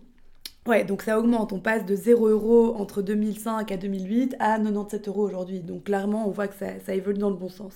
[0.66, 1.52] Ouais, donc ça augmente.
[1.52, 5.60] On passe de 0 euros entre 2005 à 2008 à 97 euros aujourd'hui.
[5.60, 7.74] Donc clairement, on voit que ça, évolue dans le bon sens.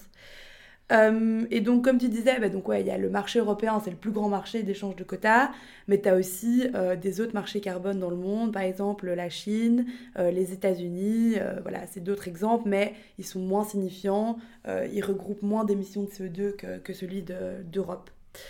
[0.93, 3.81] Euh, et donc, comme tu disais, bah, donc, ouais, il y a le marché européen,
[3.83, 5.51] c'est le plus grand marché d'échange de quotas,
[5.89, 9.29] mais tu as aussi euh, des autres marchés carbone dans le monde, par exemple la
[9.29, 14.39] Chine, euh, les États-Unis, voilà, c'est d'autres exemples, mais ils sont moins signifiants,
[14.93, 18.11] ils regroupent moins d'émissions de CO2 que, celui d'Europe.
[18.11, 18.41] De,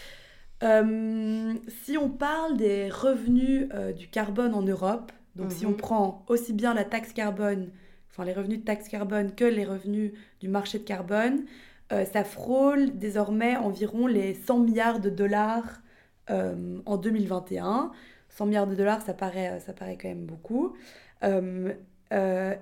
[0.62, 5.73] si on parle des revenus du carbone en Europe, Donc si Mhm.
[5.73, 7.69] on prend aussi bien la taxe carbone,
[8.11, 11.45] enfin les revenus de taxe carbone que les revenus du marché de carbone,
[11.92, 15.83] euh, ça frôle désormais environ les 100 milliards de dollars
[16.31, 17.92] euh, en 2021.
[18.31, 20.75] 100 milliards de dollars, ça paraît, ça paraît quand même beaucoup.
[21.23, 21.73] Euh,
[22.12, 22.55] euh,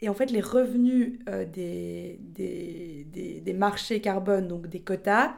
[0.00, 5.34] et en fait, les revenus euh, des, des, des- des marchés carbone, donc des quotas,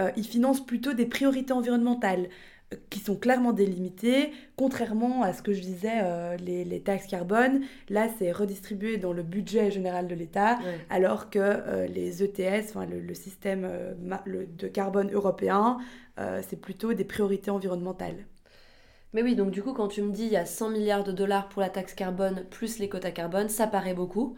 [0.00, 2.28] euh, ils financent plutôt des priorités environnementales
[2.72, 7.06] euh, qui sont clairement délimitées, contrairement à ce que je disais, euh, les, les taxes
[7.06, 7.62] carbone.
[7.88, 10.78] Là, c'est redistribué dans le budget général de l'État, Ouais.
[10.90, 13.68] alors que les ETS, le, le système
[14.24, 15.78] le- de carbone européen,
[16.48, 18.26] c'est plutôt des priorités environnementales.
[19.12, 21.12] Mais oui, donc du coup, quand tu me dis il y a 100 milliards de
[21.12, 24.36] dollars pour la taxe carbone plus les quotas carbone, ça paraît beaucoup.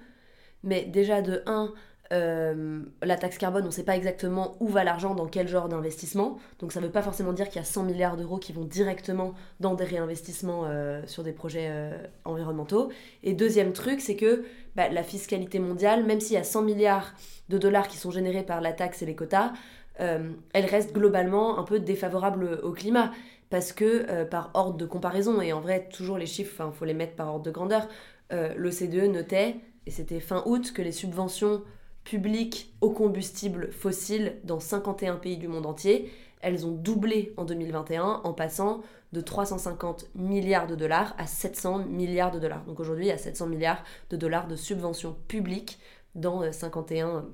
[0.64, 1.72] Mais déjà, de 1,
[2.10, 6.38] la taxe carbone, on ne sait pas exactement où va l'argent, dans quel genre d'investissement.
[6.58, 8.64] Donc ça ne veut pas forcément dire qu'il y a 100 milliards d'euros qui vont
[8.64, 12.90] directement dans des réinvestissements euh, sur des projets euh, environnementaux.
[13.22, 14.44] Et deuxième truc, c'est que
[14.76, 17.14] bah, la fiscalité mondiale, même s'il y a 100 milliards
[17.48, 19.52] de dollars qui sont générés par la taxe et les quotas,
[20.00, 23.12] euh, elle reste globalement un peu défavorable au climat
[23.50, 26.84] parce que euh, par ordre de comparaison, et en vrai, toujours les chiffres, il faut
[26.84, 27.86] les mettre par ordre de grandeur,
[28.32, 31.62] euh, l'OCDE notait, et c'était fin août, que les subventions
[32.04, 38.20] publiques aux combustibles fossiles dans 51 pays du monde entier, elles ont doublé en 2021
[38.22, 42.64] en passant de 350 milliards de dollars à 700 milliards de dollars.
[42.64, 45.78] Donc aujourd'hui, il y a 700 milliards de dollars de subventions publiques
[46.14, 47.26] dans euh, 51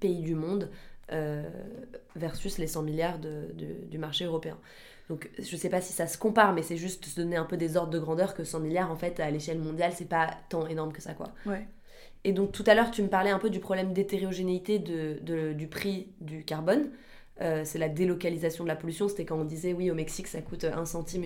[0.00, 0.70] pays du monde
[1.12, 1.48] euh,
[2.16, 4.58] versus les 100 milliards du marché européen.
[5.08, 7.56] Donc je sais pas si ça se compare, mais c'est juste se donner un peu
[7.56, 10.66] des ordres de grandeur que 100 milliards, en fait, à l'échelle mondiale, c'est pas tant
[10.66, 11.28] énorme que ça, quoi.
[11.46, 11.66] Ouais.
[12.24, 16.08] Et donc tout à l'heure, tu me parlais un peu du problème d'hétérogénéité du prix
[16.20, 16.90] du carbone.
[17.40, 19.08] Euh, c'est la délocalisation de la pollution.
[19.08, 21.24] C'était quand on disait, oui, au Mexique, ça coûte 1 centime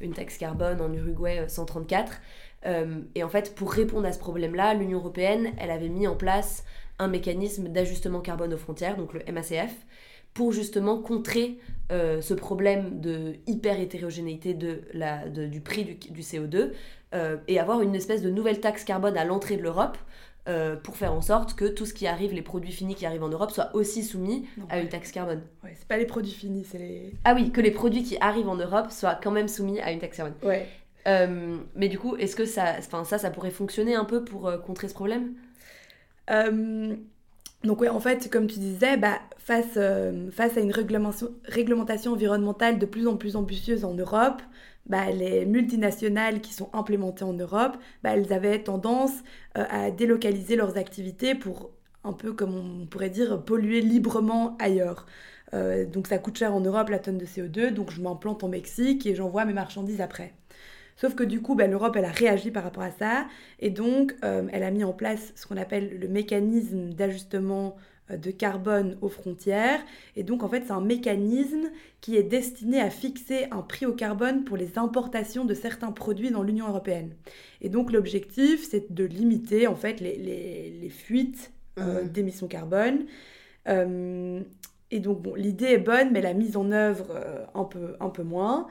[0.00, 2.20] une, taxe carbone, en Uruguay, euh, 134.
[2.66, 6.16] Euh, et en fait, pour répondre à ce problème-là, l'Union européenne, elle avait mis en
[6.16, 6.64] place
[6.98, 9.74] un mécanisme d'ajustement carbone aux frontières, donc le MACF,
[10.34, 11.58] pour justement contrer
[11.90, 16.70] euh, ce problème de hyper hétérogénéité de la, de- du prix du, du CO2
[17.14, 19.98] euh, et avoir une espèce de nouvelle taxe carbone à l'entrée de l'Europe
[20.48, 23.22] euh, pour faire en sorte que tout ce qui arrive, les produits finis qui arrivent
[23.22, 25.42] en Europe, soient aussi soumis Non, à une taxe carbone.
[25.62, 27.14] Ouais, c'est pas les produits finis, c'est les.
[27.24, 30.00] Ah oui, que les produits qui arrivent en Europe soient quand même soumis à une
[30.00, 30.34] taxe carbone.
[30.42, 30.66] Ouais.
[31.06, 34.48] Euh, mais du coup, est-ce que ça, enfin ça, ça pourrait fonctionner un peu pour
[34.48, 35.34] euh, contrer ce problème?
[37.64, 39.78] Donc ouais, en fait, comme tu disais, bah, face,
[40.32, 44.42] face à une réglementation, réglementation environnementale de plus en plus ambitieuse en Europe,
[44.86, 49.12] bah, les multinationales qui sont implémentées en Europe, bah, elles avaient tendance
[49.56, 51.70] euh, à délocaliser leurs activités pour
[52.04, 55.06] un peu, comme on pourrait dire, polluer librement ailleurs.
[55.54, 58.48] Euh, donc ça coûte cher en Europe la tonne de CO2, donc je m'implante en
[58.48, 60.34] Mexique et j'envoie mes marchandises après.
[60.96, 63.26] Sauf que du coup, bah, l'Europe, elle a réagi par rapport à ça,
[63.60, 67.76] et donc euh, elle a mis en place ce qu'on appelle le mécanisme d'ajustement
[68.16, 69.80] de carbone aux frontières.
[70.16, 71.70] Et donc, en fait, c'est un mécanisme
[72.00, 76.30] qui est destiné à fixer un prix au carbone pour les importations de certains produits
[76.30, 77.14] dans l'Union européenne.
[77.60, 82.08] Et donc, l'objectif, c'est de limiter, en fait, les, les- les fuites euh, Mhm.
[82.08, 83.06] d'émissions carbone.
[83.68, 84.40] Euh,
[84.90, 88.10] et donc, bon, l'idée est bonne, mais la mise en œuvre, euh, un, peu, un
[88.10, 88.66] peu moins.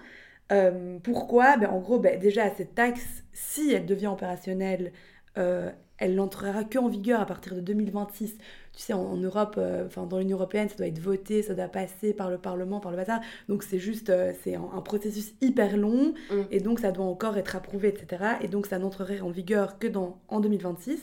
[0.52, 1.58] Euh, pourquoi?
[1.58, 4.94] Ben, En gros, ben, déjà, cette taxe, si elle devient opérationnelle,
[5.38, 8.38] euh, elle n'entrera qu'en vigueur à partir de 2026.
[8.74, 11.54] Tu sais, en, en Europe, euh, enfin dans l'Union Européenne, ça doit être voté, ça
[11.54, 13.20] doit passer par le Parlement, par le bazar.
[13.50, 16.42] Donc c'est juste, euh, c'est un, un processus hyper long, Mm.
[16.52, 18.24] et donc ça doit encore être approuvé, etc.
[18.42, 21.02] Et donc ça n'entrerait en vigueur que dans, en 2026.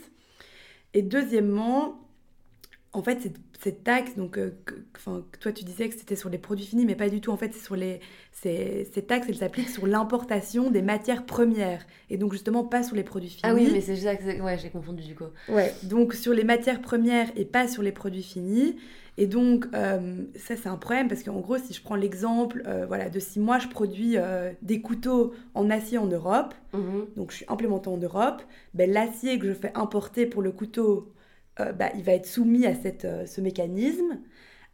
[0.95, 2.01] Et deuxièmement,
[2.95, 4.75] en fait, cette, cette taxe, donc, euh, que-
[5.41, 7.31] toi tu disais que c'était sur les produits finis, mais pas du tout.
[7.31, 8.01] En fait, c'est sur les,
[8.33, 12.97] c'est- cette taxe, elle s'applique sur l'importation des matières premières, et donc justement pas sur
[12.97, 13.43] les produits finis.
[13.45, 15.25] Ah oui, mais c'est ça que ouais, j'ai confondu du coup.
[15.49, 18.77] Ouais, donc sur les matières premières et pas sur les produits finis.
[19.21, 22.87] Et donc, euh, ça, c'est un problème parce qu'en gros, si je prends l'exemple euh,
[22.87, 24.17] voilà, de si moi je produis
[24.63, 27.07] des couteaux en acier en Europe, Mhm.
[27.17, 28.43] donc je suis implémentée en Europe,
[28.75, 31.13] ben, l'acier que je fais importer pour le couteau,
[31.61, 34.21] euh, bah, il va être soumis à cette, euh, ce mécanisme.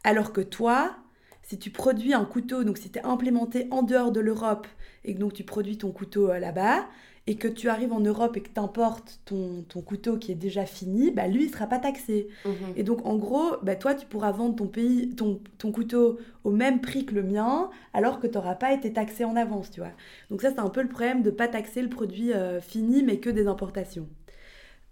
[0.03, 0.95] Alors que toi,
[1.43, 4.67] si tu produis un couteau, donc si tu es implémenté en dehors de l'Europe
[5.03, 6.85] et que donc tu produis ton couteau euh, là-bas,
[7.27, 10.35] et que tu arrives en Europe et que tu importes ton, ton couteau qui est
[10.35, 12.27] déjà fini, bah, lui, il sera pas taxé.
[12.45, 12.53] Mhm.
[12.75, 16.51] Et donc, en gros, bah, toi, tu pourras vendre ton, pays, ton, ton couteau au
[16.51, 19.79] même prix que le mien, alors que tu n'auras pas été taxé en avance, tu
[19.79, 19.91] vois.
[20.29, 23.17] Donc ça, c'est un peu le problème de pas taxer le produit euh, fini, mais
[23.17, 24.07] que des importations.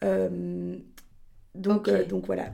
[0.04, 0.76] Euh,
[1.56, 2.46] donc, euh, donc voilà.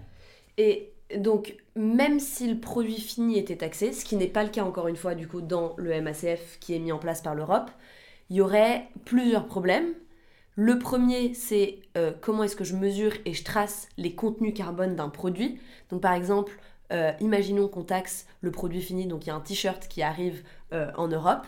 [0.57, 4.63] Et donc, même si le produit fini était taxé, ce qui n'est pas le cas
[4.63, 7.71] encore une fois du coup dans le MACF qui est mis en place par l'Europe,
[8.29, 9.93] il y aurait plusieurs problèmes.
[10.55, 14.95] Le premier, c'est euh, comment est-ce que je mesure et je trace les contenus carbone
[14.95, 15.59] d'un produit.
[15.89, 16.59] Donc par exemple,
[16.91, 20.43] euh, imaginons qu'on taxe le produit fini, donc il y a un t-shirt qui arrive
[20.73, 21.45] euh, en Europe.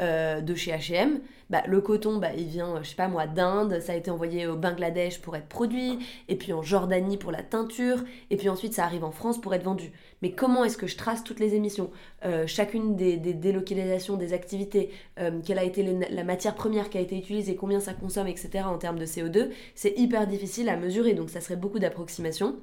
[0.00, 3.80] Euh, de chez H&M, bah, le coton, bah, il vient, je sais pas moi, d'Inde,
[3.80, 7.42] ça a été envoyé au Bangladesh pour être produit, et puis en Jordanie pour la
[7.42, 9.90] teinture, et puis ensuite ça arrive en France pour être vendu.
[10.22, 11.90] Mais comment est-ce que je trace toutes les émissions?
[12.46, 14.90] Chacune des, délocalisations, des activités,
[15.44, 18.64] quelle a été la matière première qui a été utilisée, combien ça consomme, etc.
[18.66, 22.56] en termes de CO2, c'est hyper difficile à mesurer, donc ça serait beaucoup d'approximations.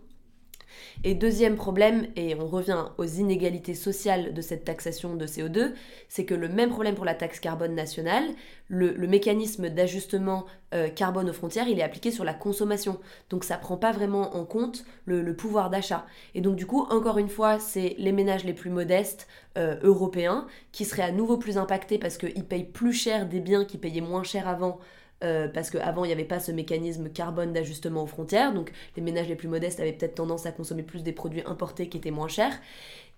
[1.03, 5.73] Et deuxième problème, et on revient aux inégalités sociales de cette taxation de CO2,
[6.07, 8.23] c'est que le même problème pour la taxe carbone nationale,
[8.67, 12.99] le, mécanisme d'ajustement euh, carbone aux frontières, il est appliqué sur la consommation.
[13.29, 16.05] Donc ça prend pas vraiment en compte le, pouvoir d'achat.
[16.33, 19.27] Et donc du coup, encore une fois, c'est les ménages les plus modestes
[19.57, 23.65] euh, européens qui seraient à nouveau plus impactés parce qu'ils payent plus cher des biens
[23.65, 24.79] qui payaient moins cher avant
[25.25, 29.01] euh, parce qu'avant il n'y avait pas ce mécanisme carbone d'ajustement aux frontières, donc les
[29.01, 32.11] ménages les plus modestes avaient peut-être tendance à consommer plus des produits importés qui étaient
[32.11, 32.53] moins chers.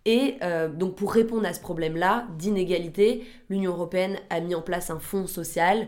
[0.05, 4.89] Et euh, donc pour répondre à ce problème-là d'inégalité, l'Union européenne a mis en place
[4.89, 5.87] un fonds social,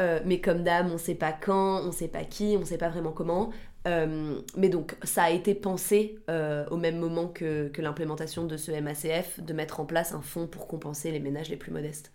[0.00, 2.60] euh, mais comme d'hab, on ne sait pas quand, on ne sait pas qui, on
[2.60, 3.50] ne sait pas vraiment comment.
[3.86, 6.18] mais donc ça a été pensé
[6.70, 10.48] au même moment que, que l'implémentation de ce MACF, de mettre en place un fonds
[10.48, 12.10] pour compenser les ménages les plus modestes.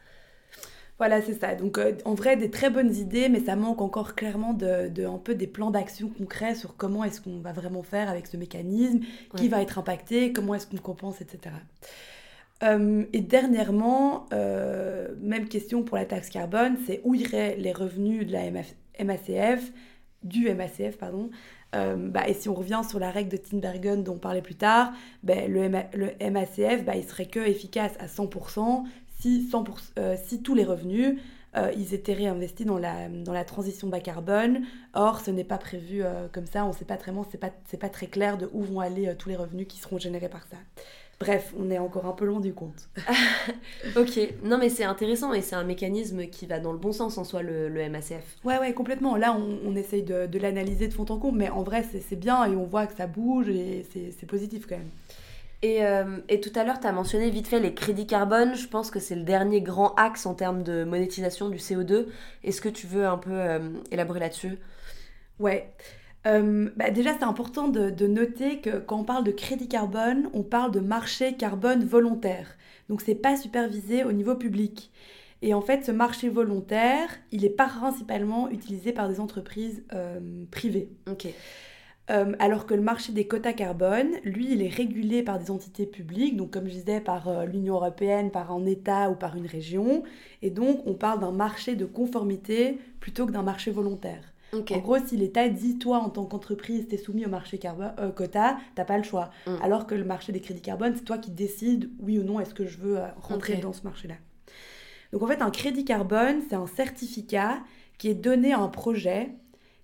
[0.97, 1.53] Voilà, c'est ça.
[1.53, 5.19] Donc, euh, en vrai, des très bonnes idées, mais ça manque encore clairement de, un
[5.19, 9.01] peu des plans d'action concrets sur comment est-ce qu'on va vraiment faire avec ce mécanisme,
[9.35, 11.55] qui va être impacté, comment est-ce qu'on compense, etc.
[12.63, 18.25] Euh, et dernièrement, euh, même question pour la taxe carbone, c'est où iraient les revenus
[18.25, 18.49] de la
[19.03, 19.71] MACF,
[20.23, 21.29] du MACF, pardon.
[21.73, 24.93] bah, et si on revient sur la règle de Tinbergen dont on parlait plus tard,
[25.21, 28.83] ben, le, le, MACF, bah, il serait que efficace à 100%
[29.19, 29.49] si,
[29.97, 31.17] euh, si tous les revenus
[31.55, 34.65] euh, ils étaient réinvestis dans la, dans la transition bas carbone.
[34.93, 37.51] Or, ce n'est pas prévu euh, comme ça, on ne sait pas vraiment, c'est pas,
[37.79, 40.57] pas très clair de où vont aller tous les revenus qui seront générés par ça.
[41.19, 42.89] Bref, on est encore un peu loin du compte.
[43.95, 47.17] ok, non mais c'est intéressant et c'est un mécanisme qui va dans le bon sens
[47.17, 48.35] en soi, le, le MACF.
[48.43, 49.15] Ouais, ouais, complètement.
[49.15, 52.19] Là, on, on essaye de, de l'analyser de fond en comble, mais en vrai, c'est
[52.19, 54.91] bien et on voit que ça bouge et c'est positif quand même.
[55.65, 58.55] Euh, et, tout à l'heure, tu as mentionné vite fait les crédits carbone.
[58.55, 62.07] Je pense que c'est le dernier grand axe en termes de monétisation du CO2.
[62.43, 64.57] Est-ce que tu veux un peu euh, élaborer là-dessus?
[65.39, 65.73] Ouais.
[66.27, 70.29] Euh, bah déjà, c'est important de, de, noter que quand on parle de crédit carbone,
[70.33, 72.55] on parle de marché carbone volontaire.
[72.89, 74.91] Donc, c'est pas supervisé au niveau public.
[75.41, 79.83] Et en fait, ce marché volontaire, il est principalement utilisé par des entreprises
[80.51, 80.89] privées.
[81.09, 81.27] Ok.
[82.09, 85.85] Euh, alors que le marché des quotas carbone, lui, il est régulé par des entités
[85.85, 89.45] publiques, donc comme je disais, par euh, l'Union européenne, par un État ou par une
[89.45, 90.03] région.
[90.41, 94.33] Et donc, on parle d'un marché de conformité plutôt que d'un marché volontaire.
[94.53, 97.91] En gros, si l'État dit, toi, en tant qu'entreprise, tu es soumis au marché carbone,
[97.99, 99.29] euh, quota, t'as pas le choix.
[99.45, 99.51] Mm.
[99.61, 102.53] Alors que le marché des crédits carbone, c'est toi qui décides, oui ou non, est-ce
[102.53, 104.15] que je veux rentrer dans ce marché-là.
[105.11, 107.59] Donc en fait, un crédit carbone, c'est un certificat
[107.97, 109.31] qui est donné à un projet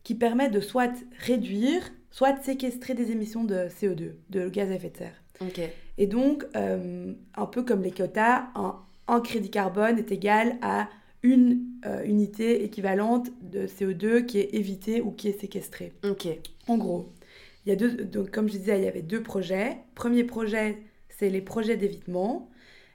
[0.04, 1.82] qui permet de soit réduire
[2.14, 5.24] soit de séquestrer des émissions de CO2, de gaz à effet de serre.
[5.98, 10.88] Et donc, euh, un peu comme les quotas, un, crédit carbone est égal à
[11.24, 15.92] une euh, unité équivalente de CO2 qui est évitée ou qui est séquestrée.
[16.68, 17.12] En gros,
[17.66, 19.78] il y a deux, donc comme je disais, il y avait deux projets.
[19.96, 20.78] Premier projet,
[21.10, 22.48] c'est les projets d'évitement.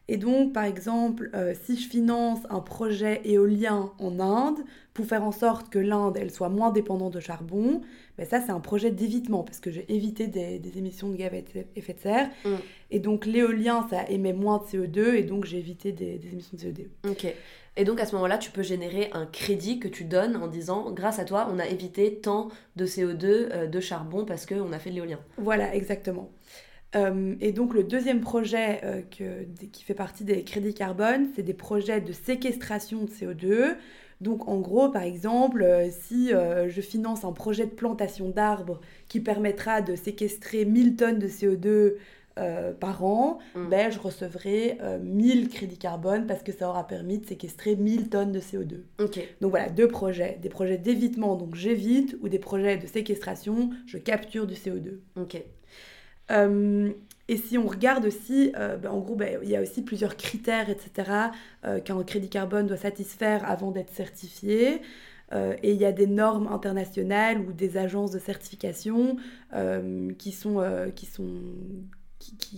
[0.07, 4.61] Et donc, par exemple, euh, si je finance un projet éolien en Inde
[4.95, 7.83] pour faire en sorte que l'Inde elle soit moins dépendante de charbon,
[8.19, 11.37] ben ça c'est un projet d'évitement parce que j'ai évité des, émissions de gaz à
[11.77, 12.29] effet de serre.
[12.45, 12.55] Mm.
[12.91, 16.63] Et donc l'éolien ça émet moins de CO2 et donc j'ai évité des, émissions de
[16.63, 16.87] CO2.
[17.09, 17.33] Ok.
[17.77, 20.91] Et donc à ce moment-là, tu peux générer un crédit que tu donnes en disant
[20.91, 24.81] grâce à toi, on a évité tant de CO2 euh, de charbon parce qu'on a
[24.81, 25.21] fait de l'éolien.
[25.37, 26.33] Voilà, exactement.
[26.97, 31.55] Euh, et donc le deuxième projet euh, qui fait partie des crédits carbone, c'est des
[31.55, 33.77] projets de séquestration de CO2.
[34.21, 39.21] Donc en gros, par exemple, euh, si je finance un projet de plantation d'arbres qui
[39.21, 41.95] permettra de séquestrer 1000 tonnes de CO2
[42.79, 43.69] par an, mm.
[43.69, 48.31] ben, je recevrai 1000 crédits carbone parce que ça aura permis de séquestrer 1000 tonnes
[48.31, 48.83] de CO2.
[49.41, 50.39] Donc voilà, deux projets.
[50.41, 54.99] Des projets d'évitement, donc j'évite, ou des projets de séquestration, je capture du CO2.
[55.17, 55.43] Ok.
[57.29, 59.83] Euh, et si on regarde aussi, euh, ben, en gros, ben, il y a aussi
[59.83, 61.11] plusieurs critères, etc.,
[61.65, 64.83] euh, qu'un crédit carbone doit satisfaire avant d'être certifié.
[65.63, 69.19] et il y a des normes internationales ou des agences de certification
[70.19, 71.27] qui sont, qui sont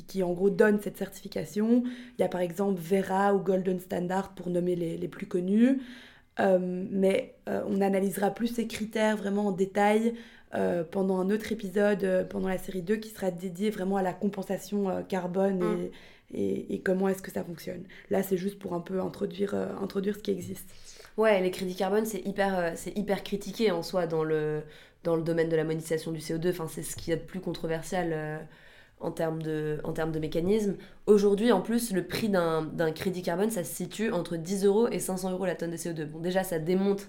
[0.07, 1.83] qui, en gros donnent cette certification.
[2.18, 5.81] Il y a par exemple Vera ou Golden Standard pour nommer les, plus connus.
[6.39, 10.14] Euh, mais euh, on analysera plus ces critères vraiment en détail
[10.55, 14.03] euh, pendant un autre épisode, euh, pendant la série 2, qui sera dédié vraiment à
[14.03, 15.89] la compensation euh, carbone Mm.
[16.35, 17.85] et, et, et comment est-ce que ça fonctionne.
[18.11, 20.69] Là, c'est juste pour un peu introduire, introduire ce qui existe.
[21.17, 24.63] Ouais, les crédits carbone, c'est hyper, c'est hyper critiqué en soi dans le,
[25.05, 26.51] dans le domaine de la monétisation du CO2.
[26.51, 28.41] Enfin, c'est ce qu'il y a de plus controversial
[29.01, 30.77] en termes de, en termes de mécanisme.
[31.07, 34.99] Aujourd'hui, en plus, le prix d'un crédit carbone, ça se situe entre 10 euros et
[34.99, 36.05] 500 euros la tonne de CO2.
[36.05, 37.05] Bon, déjà, ça démontre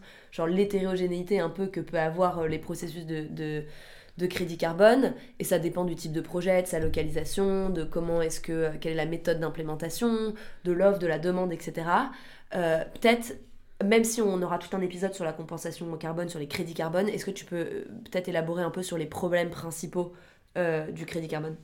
[0.47, 3.27] l'hétérogénéité un peu que peut avoir euh, les processus de,
[4.17, 5.13] de, crédit carbone.
[5.39, 8.93] Et ça dépend du type de projet, de sa localisation, de comment est-ce que, quelle
[8.93, 10.33] est la méthode d'implémentation,
[10.63, 11.87] de l'offre, de la demande, etc.
[12.55, 13.33] Euh, Peut-être
[13.83, 17.09] même si on aura tout un épisode sur la compensation carbone, sur les crédits carbone,
[17.09, 20.13] est-ce que tu peux euh, peut-être élaborer un peu sur les problèmes principaux
[20.57, 21.55] euh, du crédit carbone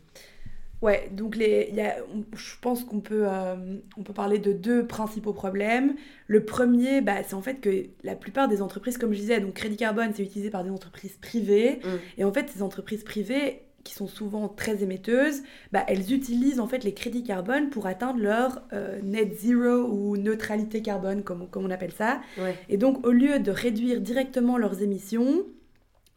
[0.83, 3.55] Ouais, donc les, y a, on- je pense qu'on peut, euh,
[3.97, 5.95] on peut parler de deux principaux problèmes.
[6.27, 9.55] Le premier, bah, c'est en fait que la plupart des entreprises, comme je disais, donc
[9.55, 11.79] crédit carbone, c'est utilisé par des entreprises privées.
[11.83, 11.87] Mm.
[12.19, 16.67] Et en fait, ces entreprises privées, qui sont souvent très émetteuses, bah, elles utilisent en
[16.67, 21.65] fait les crédits carbone pour atteindre leur euh, net zero ou neutralité carbone, comme, comme
[21.65, 22.19] on appelle ça.
[22.37, 22.53] Ouais.
[22.69, 25.45] Et donc, au lieu de réduire directement leurs émissions,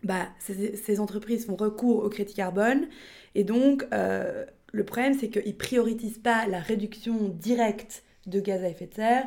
[0.05, 2.87] bah, ces, entreprises font recours au crédit carbone.
[3.35, 8.63] Et donc, euh, le problème, c'est qu'ils ne priorisent pas la réduction directe de gaz
[8.63, 9.25] à effet de serre,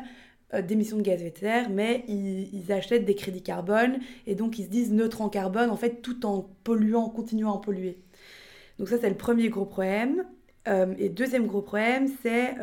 [0.52, 3.98] euh, d'émissions de gaz à effet de serre, mais ils, achètent des crédits carbone.
[4.26, 7.60] Et donc, ils se disent neutre en carbone, en fait, tout en polluant, continuant à
[7.60, 7.98] polluer.
[8.78, 10.24] Donc ça, c'est le premier gros problème.
[10.66, 12.54] Euh, et deuxième gros problème, c'est...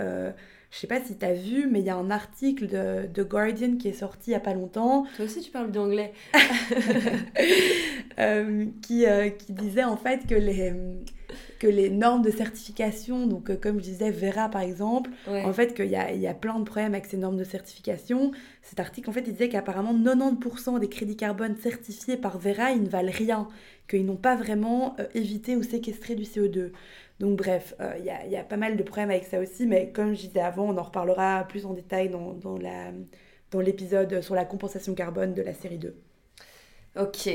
[0.72, 3.24] je sais pas si tu as vu, mais il y a un article de, de
[3.24, 6.14] Guardian qui est sorti il n'y a pas longtemps Toi aussi, tu parles d'anglais.
[8.20, 10.74] euh, qui, euh, qui disait en fait que les,
[11.60, 15.44] que les normes de certification, donc euh, comme je disais, Vera par exemple, Ouais.
[15.44, 18.32] en fait qu'il y y a plein de problèmes avec ces normes de certification.
[18.62, 22.84] Cet article, en fait, il disait qu'apparemment 90% des crédits carbone certifiés par Vera, ils
[22.84, 23.48] ne valent rien,
[23.90, 26.72] qu'ils n'ont pas vraiment euh, évité ou séquestré du CO2.
[27.22, 30.16] Donc bref, euh, il y, a, pas mal de problèmes avec ça aussi, mais comme
[30.16, 35.36] je disais avant, on en reparlera plus en détail dans, l'épisode sur la compensation carbone
[35.36, 35.96] de la série 2.
[37.00, 37.30] Ok.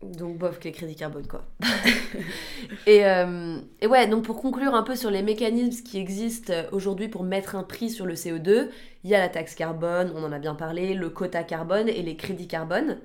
[0.00, 1.44] Donc, bof, les crédits carbone, quoi.
[2.86, 7.08] et, euh, et ouais, donc pour conclure un peu sur les mécanismes qui existent aujourd'hui
[7.08, 8.68] pour mettre un prix sur le CO2,
[9.02, 12.02] il y a la taxe carbone, on en a bien parlé, le quota carbone et
[12.02, 12.98] les crédits carbone.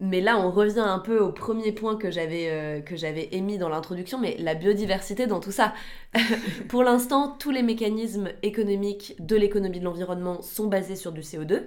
[0.00, 3.58] Mais là, on revient un peu au premier point que j'avais euh, que j'avais émis
[3.58, 5.72] dans l'introduction, mais la biodiversité dans tout ça.
[6.68, 11.62] pour l'instant, tous les mécanismes économiques de l'économie de l'environnement sont basés sur du CO2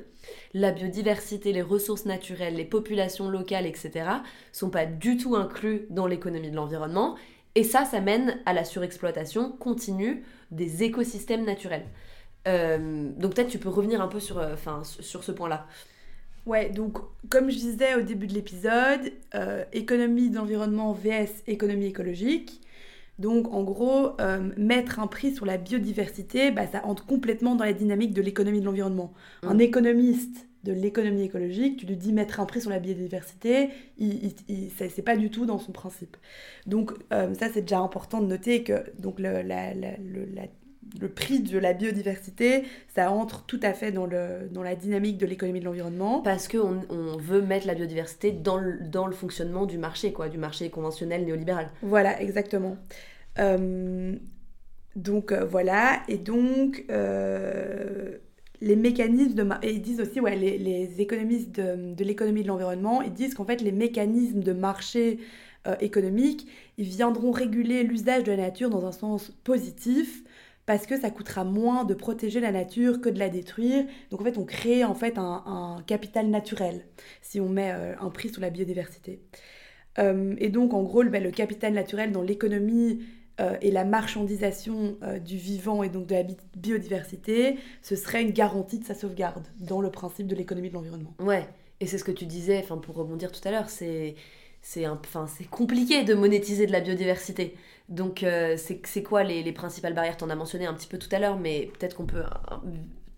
[0.54, 4.10] la biodiversité, les ressources naturelles, les populations locales, etc.,
[4.52, 7.16] sont pas du tout inclus dans l'économie de l'environnement.
[7.56, 11.86] Et ça, ça mène à la surexploitation continue des écosystèmes naturels.
[12.48, 15.68] Euh, donc peut-être tu peux revenir un peu sur, euh, sur ce point-là.
[16.48, 16.98] Ouais, donc
[17.30, 22.62] comme je disais au début de l'épisode, euh, économie de l'environnement vs économie écologique.
[23.20, 27.66] Donc en gros, euh, mettre un prix sur la biodiversité, bah, ça entre complètement dans
[27.66, 29.12] la dynamique de l'économie de l'environnement.
[29.44, 29.48] Mm.
[29.50, 34.26] Un économiste de l'économie écologique, tu lui dis mettre un prix sur la biodiversité, il,
[34.26, 36.16] il, il- c'est pas du tout dans son principe.
[36.66, 40.48] Donc euh, ça c'est déjà important de noter que donc le, la- la- le- la-
[41.00, 42.64] le prix de la biodiversité,
[42.94, 46.22] ça entre tout à fait dans, le, dans la dynamique de l'économie de l'environnement.
[46.22, 50.30] Parce qu'on on veut mettre la biodiversité dans le, dans le fonctionnement du marché, quoi,
[50.30, 51.70] du marché conventionnel néolibéral.
[51.82, 52.78] Voilà, exactement.
[53.40, 54.16] Euh,
[54.96, 58.18] donc euh, voilà, et donc euh,
[58.62, 59.48] les mécanismes de...
[59.62, 63.34] Et ils disent aussi, ouais, les, les économistes de, de l'économie de l'environnement, ils disent
[63.34, 65.20] qu'en fait les mécanismes de marché
[65.82, 70.24] économique, ils viendront réguler l'usage de la nature dans un sens positif
[70.68, 73.86] parce que ça coûtera moins de protéger la nature que de la détruire.
[74.12, 76.86] Donc en fait, on crée en fait un, capital naturel
[77.24, 79.22] si on met euh, un prix sur la biodiversité.
[79.98, 83.00] Euh, et donc, en gros, le, le capital naturel dans l'économie
[83.40, 88.32] euh, et la marchandisation du vivant et donc de la bi- biodiversité, ce serait une
[88.32, 91.14] garantie de sa sauvegarde dans le principe de l'économie de l'environnement.
[91.20, 91.48] Ouais,
[91.80, 94.16] et c'est ce que tu disais, enfin pour rebondir tout à l'heure, c'est
[94.62, 94.86] c'est
[95.50, 97.56] compliqué de monétiser de la biodiversité.
[97.90, 100.18] Donc euh, c'est quoi les, les principales barrières?
[100.18, 102.62] T'en as mentionné un petit peu tout à l'heure, mais peut-être qu'on peut un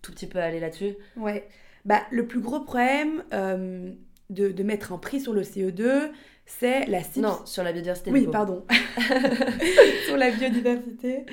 [0.02, 0.94] tout petit peu aller là-dessus.
[1.16, 1.48] Ouais.
[1.84, 3.90] Bah, le plus gros problème euh,
[4.28, 6.10] de, de mettre un prix sur le CO2,
[6.46, 8.10] c'est la Non, sur la biodiversité.
[8.10, 8.64] Oui, pardon.
[10.06, 11.24] Sur la biodiversité,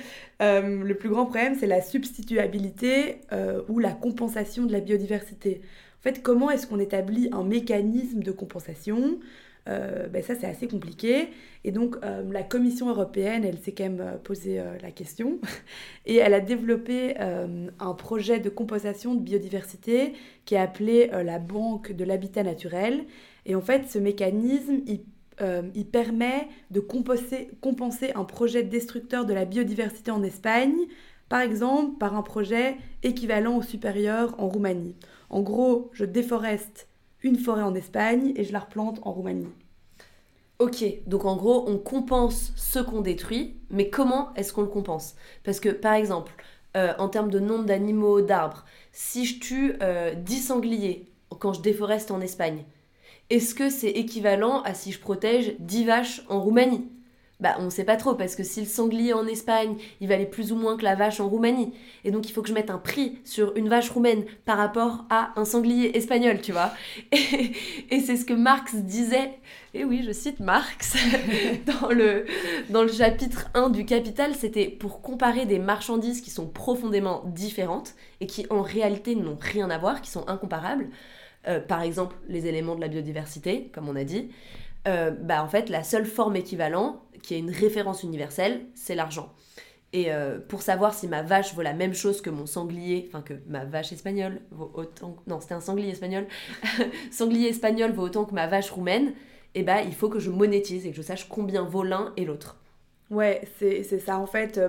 [0.41, 3.21] euh, le plus grand problème, c'est la substituabilité
[3.67, 5.61] ou la compensation de la biodiversité.
[5.99, 9.19] En fait, comment est-ce qu'on établit un mécanisme de compensation?
[9.67, 11.29] Ben ça, c'est assez compliqué.
[11.63, 15.39] Et donc, la Commission européenne, elle s'est quand même posé la question.
[16.05, 20.13] Et elle a développé un projet de compensation de biodiversité
[20.45, 23.03] qui est appelé la Banque de l'habitat naturel.
[23.45, 25.01] Et en fait, ce mécanisme, il
[25.41, 30.75] euh, il permet de compenser, compenser, un projet destructeur de la biodiversité en Espagne,
[31.29, 34.95] par exemple par un projet équivalent au supérieur en Roumanie.
[35.29, 36.86] En gros, je déforeste
[37.23, 39.47] une forêt en Espagne et je la replante en Roumanie.
[40.59, 45.15] Ok, donc en gros, on compense ce qu'on détruit, mais comment est-ce qu'on le compense?
[45.43, 46.33] Parce que, par exemple,
[46.75, 51.61] euh, en termes de nombre d'animaux, d'arbres, si je tue 10 euh, sangliers quand je
[51.61, 52.65] déforeste en Espagne,
[53.29, 56.89] est-ce que c'est équivalent à si je protège 10 vaches en Roumanie?
[57.39, 60.25] Bah, on ne sait pas trop, parce que si le sanglier en Espagne, il valait
[60.25, 61.71] plus ou moins que la vache en Roumanie.
[62.03, 65.05] Et donc, il faut que je mette un prix sur une vache roumaine par rapport
[65.11, 66.71] à un sanglier espagnol, tu vois.
[67.11, 69.31] Et, c'est ce que Marx disait,
[69.73, 70.95] et oui, je cite Marx,
[71.81, 72.25] dans, le,
[72.87, 78.47] chapitre 1 du Capital, c'était pour comparer des marchandises qui sont profondément différentes et qui
[78.49, 80.89] en réalité n'ont rien à voir, qui sont incomparables.
[81.47, 84.29] Euh, par exemple les éléments de la biodiversité, comme on a dit,
[84.87, 89.33] euh, bah, en fait, la seule forme équivalente, qui est une référence universelle, c'est l'argent.
[89.93, 93.21] Et euh, pour savoir si ma vache vaut la même chose que mon sanglier, enfin
[93.21, 95.15] que ma vache espagnole vaut autant...
[95.27, 96.27] Non, c'était un sanglier espagnol.
[97.11, 99.13] sanglier espagnol vaut autant que ma vache roumaine,
[99.55, 102.13] et eh bah, il faut que je monétise et que je sache combien vaut l'un
[102.17, 102.57] et l'autre.
[103.09, 104.59] Ouais, c'est ça en fait.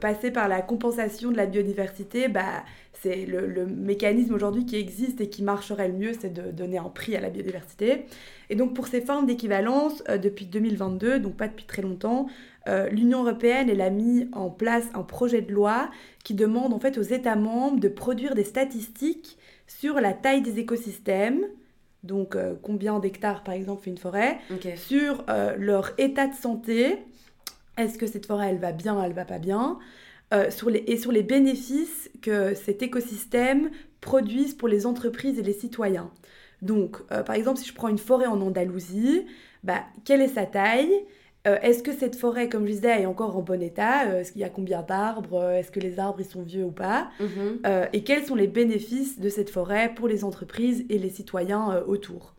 [0.00, 2.64] passer par la compensation de la biodiversité, bah,
[3.02, 6.88] c'est le, mécanisme aujourd'hui qui existe et qui marcherait le mieux, c'est de donner un
[6.88, 8.04] prix à la biodiversité.
[8.50, 12.26] Et donc pour ces formes d'équivalence, euh, depuis 2022, donc pas depuis très longtemps,
[12.68, 15.90] euh, l'Union européenne elle a mis en place un projet de loi
[16.24, 20.58] qui demande en fait aux États membres de produire des statistiques sur la taille des
[20.58, 21.46] écosystèmes,
[22.02, 24.38] donc euh, combien d'hectares par exemple fait une forêt,
[24.76, 25.24] sur
[25.56, 26.98] leur état de santé,
[27.84, 29.78] est-ce que cette forêt elle va bien, elle va pas bien,
[30.32, 33.70] euh, sur les, et sur les bénéfices que cet écosystème
[34.00, 36.10] produise pour les entreprises et les citoyens.
[36.62, 39.26] Donc, euh, par exemple, si je prends une forêt en Andalousie,
[39.64, 40.92] bah, quelle est sa taille?
[41.48, 44.04] Euh, Est-ce que cette forêt, comme je disais, est encore en bon état?
[44.20, 45.42] Est-ce qu'il y a combien d'arbres?
[45.50, 47.10] Est-ce que les arbres ils sont vieux ou pas?
[47.18, 47.60] Mhm.
[47.92, 52.34] Et quels sont les bénéfices de cette forêt pour les entreprises et les citoyens autour?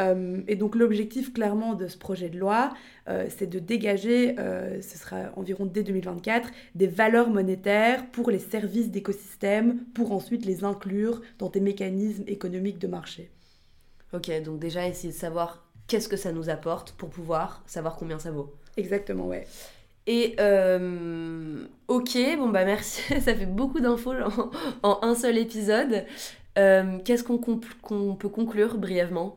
[0.00, 2.72] Euh, et donc l'objectif clairement de ce projet de loi,
[3.08, 8.38] euh, c'est de dégager, euh, ce sera environ dès 2024, des valeurs monétaires pour les
[8.38, 13.30] services d'écosystème, pour ensuite les inclure dans des mécanismes économiques de marché.
[14.14, 18.18] Ok, donc déjà essayer de savoir qu'est-ce que ça nous apporte pour pouvoir savoir combien
[18.18, 18.54] ça vaut.
[18.76, 19.46] Exactement, ouais.
[20.06, 20.32] Et
[21.88, 24.50] ok, bon bah merci, ça fait beaucoup d'infos en,
[24.82, 26.04] en, un seul épisode.
[26.54, 29.36] Qu'est-ce qu'on peut conclure brièvement?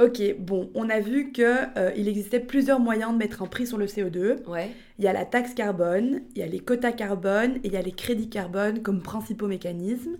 [0.00, 3.66] Ok, bon, on a vu qu'il euh, il existait plusieurs moyens de mettre un prix
[3.66, 4.44] sur le CO2.
[4.48, 4.70] Ouais.
[4.98, 7.76] Il y a la taxe carbone, il y a les quotas carbone et il y
[7.76, 10.16] a les crédits carbone comme principaux mécanismes.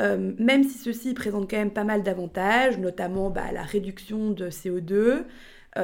[0.00, 4.48] Euh, même si ceux-ci présentent quand même pas mal d'avantages, notamment bah, la réduction de
[4.48, 5.24] CO2, euh,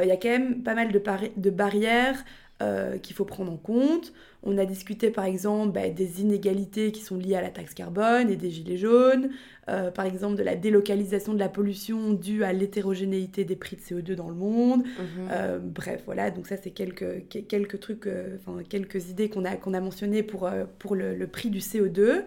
[0.02, 1.02] il y a quand même pas mal de,
[1.36, 2.24] de barrières
[2.62, 4.14] euh, qu'il faut prendre en compte.
[4.42, 8.30] On a discuté par exemple bah, des inégalités qui sont liées à la taxe carbone
[8.30, 9.28] et des gilets jaunes,
[9.68, 13.82] euh, par exemple de la délocalisation de la pollution due à l'hétérogénéité des prix de
[13.82, 14.84] CO2 dans le monde.
[14.84, 15.28] Mhm.
[15.32, 19.74] Euh, bref, voilà, donc ça c'est quelques, quelques trucs, enfin quelques idées qu'on a, qu'on
[19.74, 20.48] a mentionnées pour,
[20.78, 22.22] pour le, prix du CO2.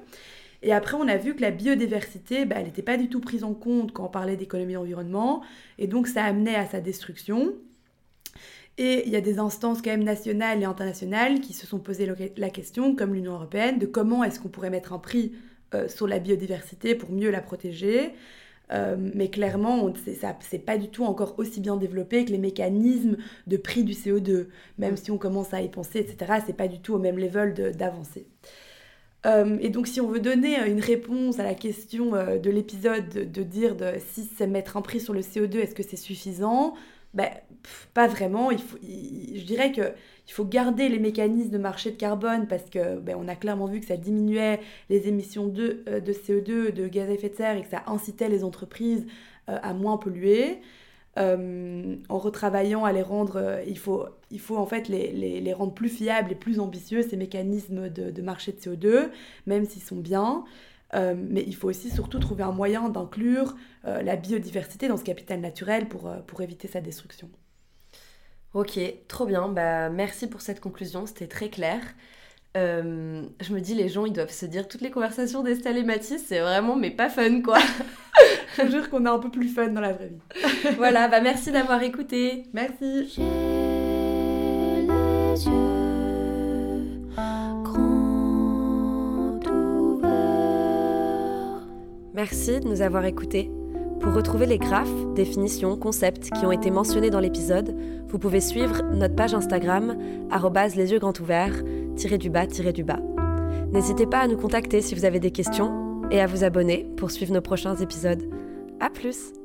[0.62, 3.44] Et après, on a vu que la biodiversité, bah, elle n'était pas du tout prise
[3.44, 5.42] en compte quand on parlait d'économie d'environnement,
[5.80, 7.56] et donc ça amenait à sa destruction.
[8.80, 12.10] Et il y a des instances quand même nationales et internationales qui se sont posées
[12.38, 15.34] la question, comme l'Union européenne, de comment est-ce qu'on pourrait mettre un prix
[15.76, 18.14] euh, sur la biodiversité pour mieux la protéger.
[18.72, 19.94] Euh, mais clairement,
[20.40, 23.18] c'est pas du tout encore aussi bien développé que les mécanismes
[23.48, 24.48] de prix du CO2.
[24.78, 27.74] Même si on commence à y penser, etc., c'est pas du tout au même level
[27.76, 28.28] d'avancée.
[29.26, 33.44] Euh, et donc, si on veut donner une réponse à la question de l'épisode, de,
[33.44, 36.76] dire de, si c'est mettre un prix sur le CO2, est-ce que c'est suffisant?
[37.14, 37.30] Ben,
[37.94, 38.52] pas vraiment.
[38.52, 39.94] Il faut, je dirais que
[40.28, 43.66] il faut garder les mécanismes de marché de carbone parce que ben, on a clairement
[43.66, 47.36] vu que ça diminuait les émissions de, euh, de CO2, de gaz à effet de
[47.36, 49.08] serre et que ça incitait les entreprises
[49.50, 50.60] euh, à moins polluer.
[51.18, 55.54] Euh, en retravaillant à les rendre, il, faut, il faut en fait les, les, les,
[55.54, 59.10] rendre plus fiables et plus ambitieux, ces mécanismes de, de marché de CO2,
[59.48, 60.46] même s'ils sont bien.
[60.96, 65.04] Euh, mais il faut aussi surtout trouver un moyen d'inclure euh, la biodiversité dans ce
[65.04, 67.30] capital naturel pour, euh, pour éviter sa destruction.
[68.54, 69.48] Ok, trop bien.
[69.48, 71.82] Bah, merci pour cette conclusion, c'était très clair.
[72.56, 76.26] je me dis, les gens, ils doivent se dire, toutes les conversations d'Estelle et Mathis,
[76.28, 77.60] c'est vraiment, mais pas fun, quoi.
[78.58, 80.76] Je vous jure qu'on est un peu plus fun dans la vraie vie.
[80.78, 82.48] voilà, bah merci d'avoir écouté.
[82.52, 83.20] Merci.
[92.20, 93.50] Merci de nous avoir écoutés.
[94.02, 97.74] Pour retrouver les graphes, définitions, concepts qui ont été mentionnés dans l'épisode,
[98.10, 99.98] vous pouvez suivre notre page Instagram,
[100.76, 101.64] les yeux grands ouverts,
[102.18, 103.00] du bas, du bas.
[103.72, 107.10] N'hésitez pas à nous contacter si vous avez des questions et à vous abonner pour
[107.10, 108.30] suivre nos prochains épisodes.
[108.82, 109.39] À plus!